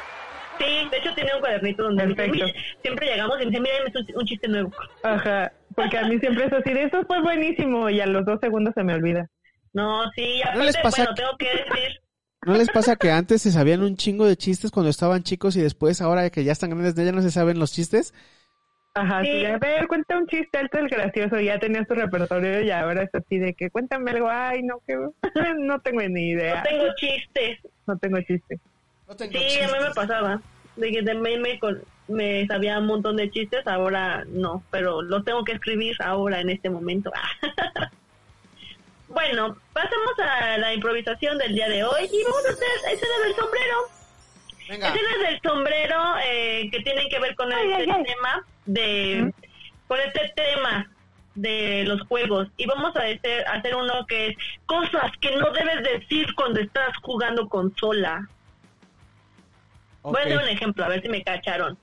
[0.60, 4.48] Sí, de hecho tiene un cuadernito donde siempre llegamos y dice, mira, un, un chiste
[4.50, 4.72] nuevo.
[5.04, 8.40] Ajá, porque a mí siempre es así, de eso fue buenísimo y a los dos
[8.42, 9.28] segundos se me olvida.
[9.72, 12.00] No, sí, ¿No les aparte, pasa bueno, que- tengo que decir,
[12.46, 15.62] ¿No les pasa que antes se sabían un chingo de chistes cuando estaban chicos y
[15.62, 18.14] después, ahora que ya están grandes, ya no se saben los chistes?
[19.00, 19.44] Ajá, sí.
[19.62, 23.38] Ver, cuenta un chiste alto el gracioso, ya tenías tu repertorio y ahora es así
[23.38, 24.96] de que cuéntame algo, ay, no, que
[25.60, 27.60] no tengo ni no idea, tengo chistes.
[27.88, 28.60] no tengo chiste.
[29.08, 30.42] No tengo Sí, a mí me pasaba.
[30.76, 35.24] De que también me, con- me sabía un montón de chistes, ahora no, pero los
[35.26, 37.12] tengo que escribir ahora en este momento.
[39.08, 43.36] bueno, pasamos a la improvisación del día de hoy y vamos a hacer escenas del
[43.36, 43.76] sombrero.
[44.70, 44.88] Venga.
[44.90, 48.04] Escenas del sombrero eh, que tienen que ver con Ay, este ay, ay.
[48.04, 49.34] tema de
[49.88, 50.88] con este tema
[51.34, 55.82] de los juegos y vamos a hacer, hacer uno que es cosas que no debes
[55.84, 58.28] decir cuando estás jugando consola.
[60.04, 60.14] Ok.
[60.14, 61.78] Voy a hacer un ejemplo, a ver si me cacharon.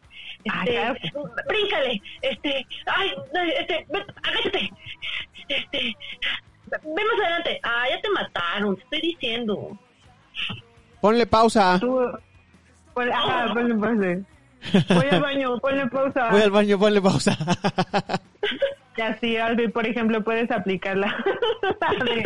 [0.44, 0.94] Este, Ajá.
[1.48, 3.14] bríncale, este, ay,
[3.58, 4.70] este, ven, agáchate,
[5.48, 5.96] este,
[6.70, 9.76] ven más adelante, ah, ya te mataron, te estoy diciendo.
[11.00, 11.78] Ponle pausa.
[11.80, 11.98] Tú,
[12.96, 14.94] ajá, ponle pausa.
[14.94, 16.30] Voy al baño, ponle pausa.
[16.30, 17.36] Voy al baño, ponle pausa.
[18.96, 21.14] Y así, Albi, por ejemplo, puedes aplicar la,
[21.80, 22.24] la de,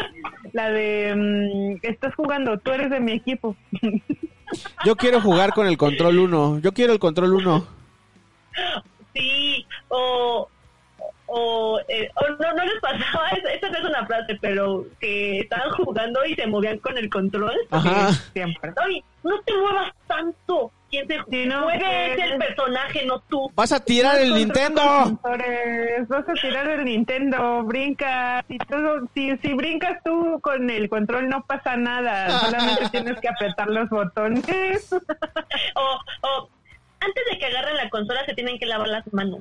[0.52, 3.56] la de mm, estás jugando, tú eres de mi equipo.
[4.84, 6.60] Yo quiero jugar con el control 1.
[6.60, 7.66] Yo quiero el control 1.
[9.14, 10.48] Sí, o,
[11.32, 15.40] o, eh, o no, no les pasaba, esa, esa no es una frase, pero que
[15.40, 17.56] estaban jugando y se movían con el control.
[17.70, 18.12] Ajá.
[18.32, 18.72] Siempre.
[18.84, 20.72] Ay, no te muevas tanto.
[20.90, 23.48] Quien se Sí, no, mueve es el personaje, no tú.
[23.54, 24.82] Vas a tirar el Nintendo.
[25.22, 28.44] Vas a tirar el Nintendo, brinca.
[28.48, 33.28] Si, tú, si, si brincas tú con el control no pasa nada, solamente tienes que
[33.28, 34.90] apretar los botones.
[35.76, 36.48] O, o
[37.00, 39.40] antes de que agarren la consola se tienen que lavar las manos.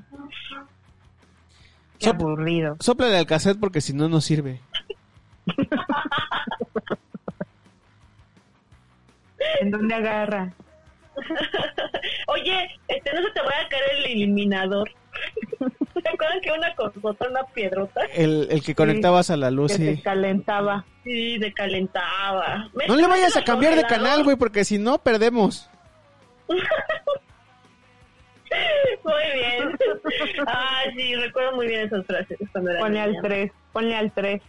[2.00, 2.78] Qué Sop- aburrido.
[2.80, 4.62] Sóplale al cassette porque si no, no sirve.
[9.62, 10.54] ¿En dónde agarra?
[12.28, 14.90] Oye, este no se te vaya a caer el eliminador.
[15.60, 15.66] ¿Se
[16.14, 18.02] acuerdan que una cosota, una piedrota?
[18.14, 20.02] El, el que conectabas a la luz, Que se sí.
[20.02, 20.86] calentaba.
[21.04, 22.70] Sí, de calentaba.
[22.88, 25.70] No le vayas a cambiar de canal, güey, porque si no, perdemos.
[29.04, 29.78] Muy bien.
[30.48, 33.22] Ah, sí, recuerdo muy bien esas frases cuando era Ponle al niña.
[33.22, 34.42] 3, ponle al 3.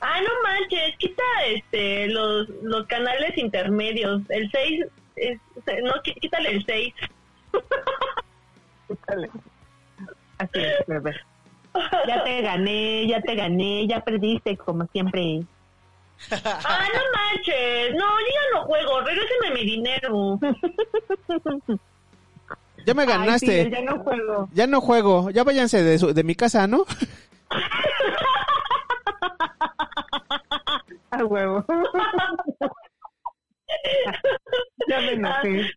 [0.00, 4.22] Ah, no manches, quita este los los canales intermedios.
[4.28, 4.86] El 6
[5.16, 5.38] es,
[5.82, 6.94] no quítale el 6.
[10.38, 11.14] Así es, bebé.
[12.06, 15.40] Ya te gané, ya te gané, ya perdiste como siempre.
[16.30, 17.94] Ah, no manches.
[17.94, 19.00] No, yo ya no juego.
[19.00, 20.38] Regréseme mi dinero.
[22.86, 23.70] Ya me Ay, sí, ganaste.
[23.70, 24.48] ya no juego.
[24.52, 25.30] Ya no juego.
[25.30, 26.84] Ya váyanse de, su- de mi casa, ¿no?
[31.10, 31.64] A huevo.
[34.88, 35.70] ya me enojé.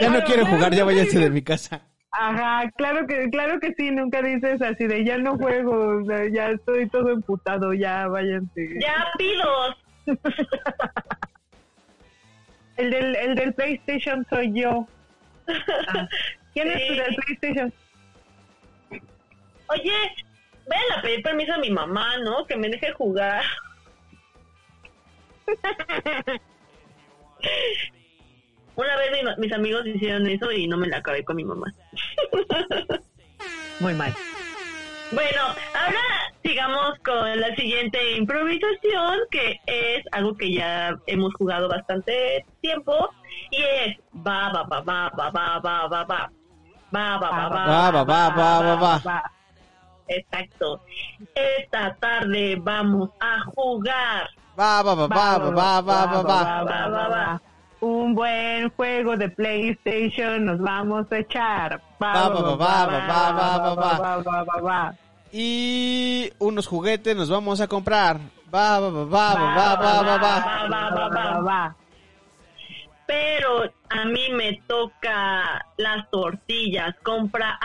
[0.00, 1.82] Ya no quiero jugar, ya váyanse de mi casa.
[2.10, 6.28] Ajá, claro que, claro que sí, nunca dices así de ya no juego, o sea,
[6.32, 8.68] ya estoy todo emputado, ya váyanse.
[8.80, 9.76] Ya pidos.
[12.76, 14.88] El del, el del PlayStation soy yo.
[15.48, 16.08] Ah,
[16.54, 16.98] ¿Quién es Sí.
[16.98, 17.72] el PlayStation?
[19.68, 19.92] Oye,
[20.68, 22.44] vayan a pedir permiso a mi mamá, ¿no?
[22.46, 23.42] Que me deje jugar.
[28.76, 31.72] Una vez mi- mis amigos hicieron eso y no me la acabé con mi mamá.
[33.78, 34.16] Muy mal.
[35.10, 36.00] Bueno, ahora
[36.42, 43.10] sigamos con la siguiente improvisación, que es algo que ya hemos jugado bastante tiempo,
[43.50, 46.30] y es va, va, va, va, va, va, va, va, va.
[46.94, 49.22] Va, va, va, Va, va, va, va, va, va.
[50.08, 50.80] Exacto.
[51.34, 54.28] Esta tarde vamos a jugar.
[54.58, 56.64] Va, va, va, va, va, va, va, va, va.
[56.64, 57.53] va, va, va
[57.84, 61.82] un buen juego de PlayStation nos vamos a echar.
[62.02, 64.94] Va, va, va, va, va,
[65.30, 68.18] Y unos juguetes nos vamos a comprar.
[68.52, 69.76] Va, va, va, va, va,
[70.66, 71.76] va, va, va.
[73.06, 77.58] Pero a mí me toca las tortillas, comprar.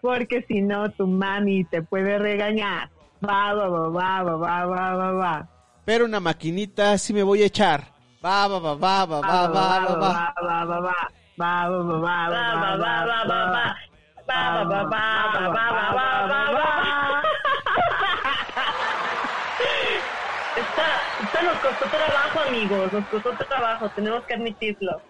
[0.00, 2.88] Porque si no, tu mami te puede regañar.
[3.28, 5.57] Va, va, va, va, va, va, va, va.
[5.88, 7.82] Pero una maquinita sí me voy a echar.
[8.22, 9.96] Va, va, va, va, va, va, va, va, va.
[9.96, 11.08] va, va, va, va.
[11.38, 13.76] Va, va, va, va, Va, va, va, va, va, va.
[14.28, 15.00] Va, va, va, va,
[15.32, 17.22] va, va, va, va, va, va.
[20.58, 20.86] Está,
[21.24, 25.00] está nos costó trabajo, amigos, nos costó trabajo, tenemos que admitirlo.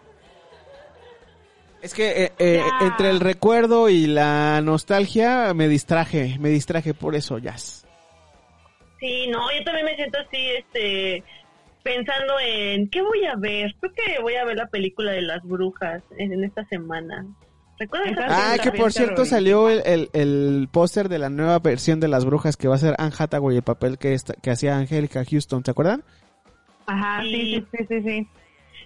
[1.82, 7.16] Es que eh, eh, entre el recuerdo y la nostalgia me distraje, me distraje por
[7.16, 7.87] eso, Jazz.
[8.98, 11.24] Sí, no, yo también me siento así, este,
[11.82, 13.74] pensando en, ¿qué voy a ver?
[13.80, 17.24] Creo que voy a ver la película de las brujas en, en esta semana.
[17.78, 22.00] ¿Recuerdan esa Ah, que por cierto salió el, el, el póster de la nueva versión
[22.00, 24.76] de Las Brujas que va a ser Anne Hathaway, el papel que, esta- que hacía
[24.76, 26.02] Angélica Houston, ¿se acuerdan?
[26.86, 28.28] Ajá, sí, sí, sí, sí, sí.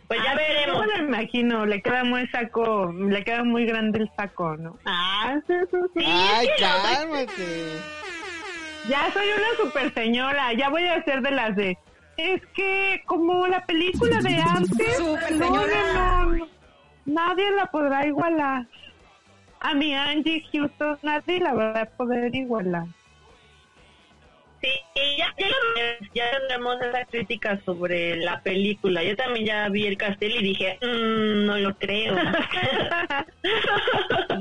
[0.08, 0.84] Pues ya Ah, veremos.
[0.84, 4.78] Yo me lo imagino, le queda muy saco, le queda muy grande el saco, ¿no?
[4.84, 6.04] Ah, sí, sí, sí.
[6.06, 8.01] Ay, cálmate.
[8.88, 11.78] Ya soy una super señora, ya voy a hacer de las de...
[12.16, 15.94] Es que como la película de antes, Super no, señora.
[15.94, 16.48] no, no,
[17.06, 18.66] nadie la podrá igualar.
[19.60, 22.84] A mi Angie Houston nadie la va a poder igualar.
[24.60, 25.48] Sí, y ya, ya,
[26.14, 29.02] ya tendremos esa crítica sobre la película.
[29.02, 32.14] Yo también ya vi el cartel y dije, "Mm, no lo creo.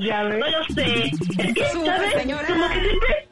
[0.00, 0.38] Ya ves.
[0.38, 1.04] no lo sé.
[1.38, 2.12] Es que, ¿sabes?
[2.14, 2.46] señora.
[2.48, 3.28] Como que siempre...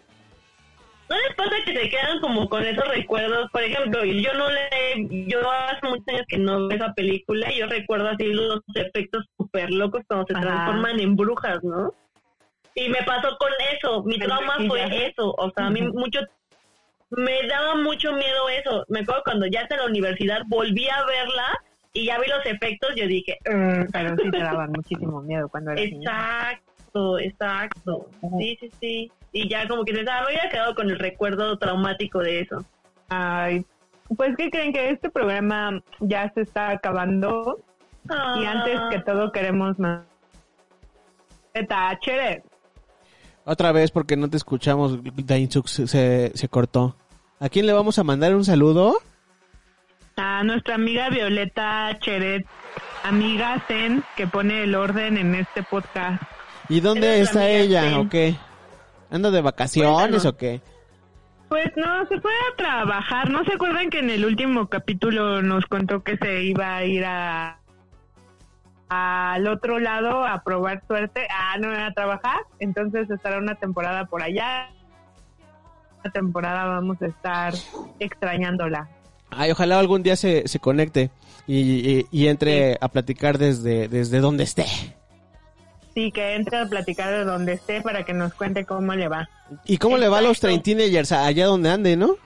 [1.10, 3.50] ¿No les pasa que se quedan como con esos recuerdos?
[3.50, 5.26] Por ejemplo, yo no le...
[5.26, 9.26] Yo hace muchos años que no veo esa película y yo recuerdo así los efectos
[9.36, 10.42] súper locos cuando se Ajá.
[10.46, 11.92] transforman en brujas, ¿no?
[12.76, 14.04] Y me pasó con eso.
[14.04, 15.34] Mi trauma fue eso.
[15.36, 16.20] O sea, a mí mucho
[17.10, 18.84] me daba mucho miedo eso.
[18.88, 21.58] Me acuerdo cuando ya está en la universidad, volví a verla
[21.92, 25.72] y ya vi los efectos, yo dije, "Mm, Pero sí te daban muchísimo miedo cuando
[25.72, 26.52] eras niña.
[26.52, 28.06] exacto, exacto.
[28.38, 29.12] Sí, sí, sí.
[29.32, 32.64] Y ya como que pensaba, me hubiera quedado con el recuerdo traumático de eso.
[33.08, 33.64] Ay,
[34.16, 37.58] pues que creen que este programa ya se está acabando
[38.40, 38.88] y antes Ah.
[38.90, 40.02] que todo queremos más.
[41.54, 42.42] Eta, chere.
[43.44, 46.96] Otra vez porque no te escuchamos, Dainzuk se, se, se cortó.
[47.40, 48.98] ¿A quién le vamos a mandar un saludo?
[50.16, 52.46] A nuestra amiga Violeta Cheret,
[53.04, 56.22] amiga Zen, que pone el orden en este podcast.
[56.68, 57.94] ¿Y dónde Eres está ella Zen.
[57.94, 58.34] o qué?
[59.10, 60.60] ¿Anda de vacaciones o qué?
[61.48, 63.28] Pues no, se fue a trabajar.
[63.30, 67.04] ¿No se acuerdan que en el último capítulo nos contó que se iba a ir
[67.04, 67.56] a
[68.88, 71.26] al otro lado a probar suerte?
[71.30, 72.40] Ah, no, a trabajar.
[72.60, 74.68] Entonces estará una temporada por allá.
[76.02, 77.52] Una temporada vamos a estar
[77.98, 78.88] extrañándola.
[79.30, 81.10] Ay, ojalá algún día se, se conecte
[81.46, 81.58] y,
[81.98, 84.64] y- y entre a platicar desde, desde donde esté.
[85.94, 89.28] Sí, que entre a platicar de donde esté para que nos cuente cómo le va.
[89.64, 90.62] ¿Y cómo le va a los Exacto.
[90.62, 92.16] teenagers allá donde ande, no?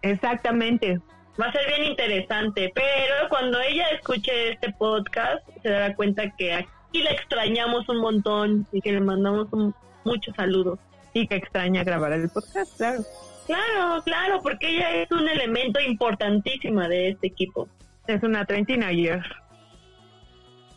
[0.00, 1.00] Exactamente.
[1.40, 6.66] Va a ser bien interesante, pero cuando ella escuche este podcast se dará cuenta que
[6.92, 9.74] y la extrañamos un montón y que le mandamos un-
[10.04, 10.78] muchos saludos.
[11.14, 13.02] Y que extraña grabar el podcast, claro.
[13.46, 17.68] Claro, claro, porque ella es un elemento importantísimo de este equipo.
[18.06, 19.22] Es una treintina year.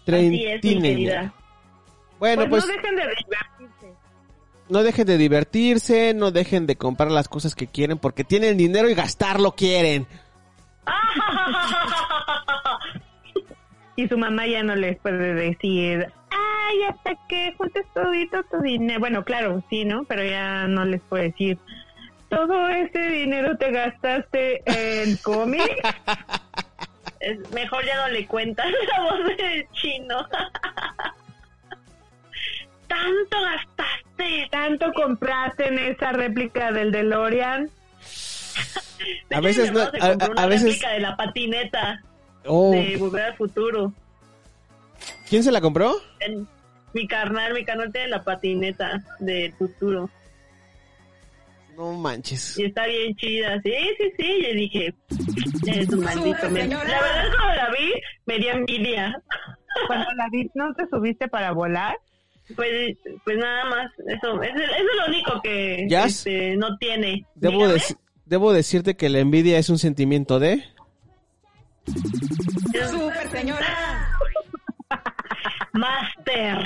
[0.08, 0.46] Así
[2.20, 3.94] Bueno, pues, pues no dejen de divertirse.
[4.70, 8.90] no dejen de divertirse, no dejen de comprar las cosas que quieren porque tienen dinero
[8.90, 10.08] y gastarlo quieren.
[13.98, 19.00] Y su mamá ya no les puede decir, ay, hasta que juntes todito tu dinero.
[19.00, 20.04] Bueno, claro, sí, ¿no?
[20.04, 21.58] Pero ya no les puede decir,
[22.28, 25.62] todo ese dinero te gastaste en cómic.
[27.22, 30.18] Es- mejor ya no le cuentas la voz del chino.
[32.96, 34.48] Tanto gastaste.
[34.52, 37.70] Tanto compraste en esa réplica del DeLorean.
[39.30, 42.02] De A veces no- a- a- una a veces- réplica de la patineta
[42.46, 43.94] Oh, de Volver al Futuro.
[45.30, 45.96] ¿quién se la compró?
[46.20, 46.48] En-
[46.94, 50.10] mi carnal, mi carnal tiene la patineta del futuro.
[51.76, 52.58] No manches.
[52.58, 53.60] Y está bien chida.
[53.62, 54.44] Sí, sí, sí.
[54.48, 54.94] Yo dije,
[55.68, 56.50] eres un maldito.
[56.50, 56.70] men".
[56.70, 57.94] La verdad, cuando la vi,
[58.26, 59.22] me dio envidia.
[59.88, 61.98] Cuando la vi, ¿no te subiste para volar?
[62.56, 63.92] Pues, pues nada más.
[64.08, 67.26] Eso, eso, eso es lo único que este, no tiene.
[67.36, 70.64] Debo, deci- debo decirte que la envidia es un sentimiento de...
[72.90, 74.10] Super señora.
[75.74, 76.58] Master.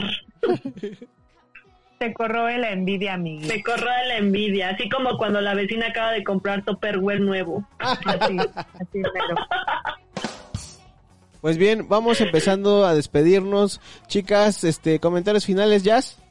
[1.98, 3.48] Te corroe la envidia, Miguel.
[3.48, 4.70] Me corroe la envidia.
[4.70, 7.68] Así como cuando la vecina acaba de comprar Tupperware nuevo.
[7.80, 9.36] Así, así mero.
[11.42, 13.80] Pues bien, vamos empezando a despedirnos.
[14.08, 16.22] Chicas, este, comentarios finales, Jazz.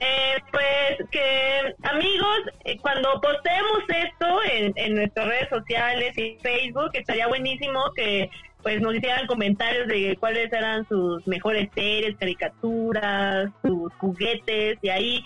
[0.00, 4.38] Eh, pues que amigos, eh, cuando posteemos esto
[4.76, 8.30] en, nuestras redes sociales y Facebook, estaría buenísimo que
[8.62, 15.24] pues nos hicieran comentarios de cuáles eran sus mejores series, caricaturas, sus juguetes y ahí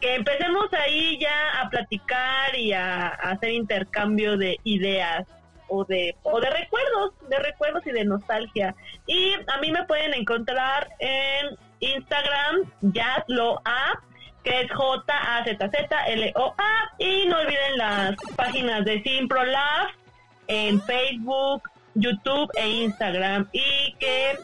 [0.00, 5.26] que empecemos ahí ya a platicar y a hacer intercambio de ideas
[5.72, 8.74] o de o de recuerdos, de recuerdos y de nostalgia.
[9.06, 14.02] Y a mí me pueden encontrar en Instagram, Jazzloa,
[14.44, 15.92] que es J-A-Z-Z-L-O-A.
[16.98, 19.88] Y no olviden las páginas de Simprolab
[20.48, 21.62] en Facebook,
[21.94, 23.48] YouTube e Instagram.
[23.52, 24.38] Y que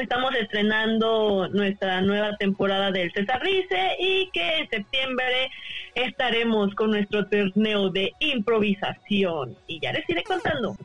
[0.00, 5.50] estamos estrenando nuestra nueva temporada del César Rice y que en septiembre
[5.94, 9.56] estaremos con nuestro torneo de improvisación.
[9.66, 10.76] Y ya les iré contando.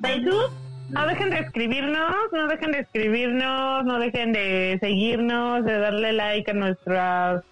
[0.00, 0.50] ¿Facebook?
[0.90, 6.50] No dejen de escribirnos, no dejen de escribirnos, no dejen de seguirnos, de darle like
[6.50, 7.42] a nuestras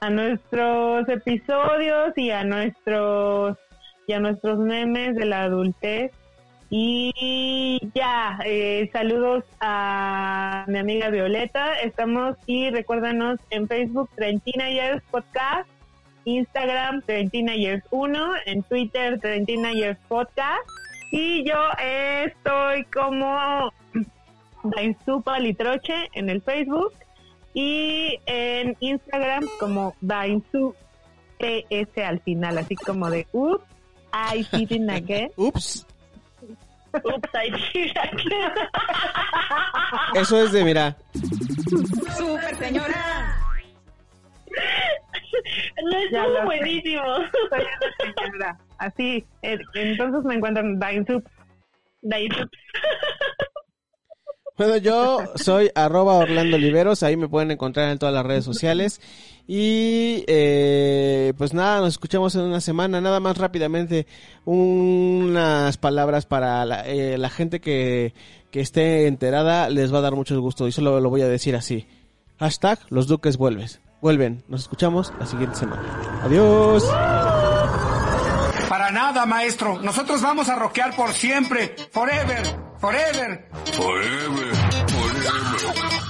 [0.00, 3.56] a nuestros episodios y a nuestros
[4.06, 6.12] y a nuestros memes de la adultez.
[6.74, 11.74] Y ya, eh, saludos a mi amiga Violeta.
[11.80, 15.68] Estamos y recuérdanos en Facebook Trentina Years Podcast,
[16.24, 20.62] Instagram Trentina Years 1, en Twitter Trentina Years Podcast.
[21.10, 23.70] Y yo estoy como
[24.62, 26.94] Dainzupa Litroche en el Facebook
[27.52, 30.74] y en Instagram como Dainzu
[31.38, 33.62] PS al final, así como de Oops,
[34.14, 35.30] I didn't again.
[35.36, 35.86] Ups.
[40.14, 40.96] Eso es de, mira,
[42.16, 43.38] Super señora.
[45.84, 47.02] No, estuvo buenísimo.
[47.50, 48.58] Soy una señora.
[48.78, 50.78] Así, eh, entonces me encuentran.
[54.58, 59.00] Bueno, yo soy arroba Orlando Oliveros, ahí me pueden encontrar en todas las redes sociales.
[59.46, 63.00] Y eh, pues nada, nos escuchamos en una semana.
[63.00, 64.06] Nada más rápidamente,
[64.44, 68.14] unas palabras para la, eh, la gente que,
[68.50, 70.68] que esté enterada, les va a dar mucho gusto.
[70.68, 71.86] Y solo lo voy a decir así.
[72.38, 73.80] Hashtag los duques vuelves.
[74.00, 74.42] Vuelven.
[74.48, 75.82] Nos escuchamos la siguiente semana.
[76.24, 76.84] Adiós.
[78.68, 79.80] Para nada, maestro.
[79.80, 81.74] Nosotros vamos a rockear por siempre.
[81.92, 82.42] Forever.
[82.78, 83.48] Forever.
[83.76, 84.54] Forever,
[84.88, 85.58] forever,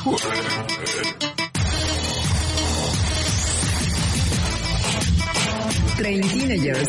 [0.03, 1.42] forever.
[5.97, 6.89] Train Teenagers.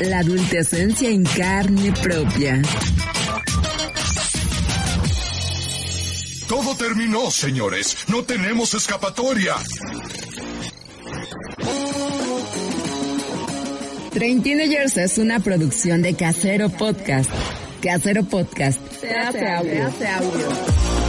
[0.00, 2.60] La adultecencia en carne propia.
[6.48, 7.96] Todo terminó, señores.
[8.08, 9.54] No tenemos escapatoria.
[14.12, 17.30] Train Teenagers es una producción de Casero Podcast.
[17.82, 18.80] Casero Podcast.
[19.00, 19.72] Se hace audio.
[19.72, 21.07] Se hace audio.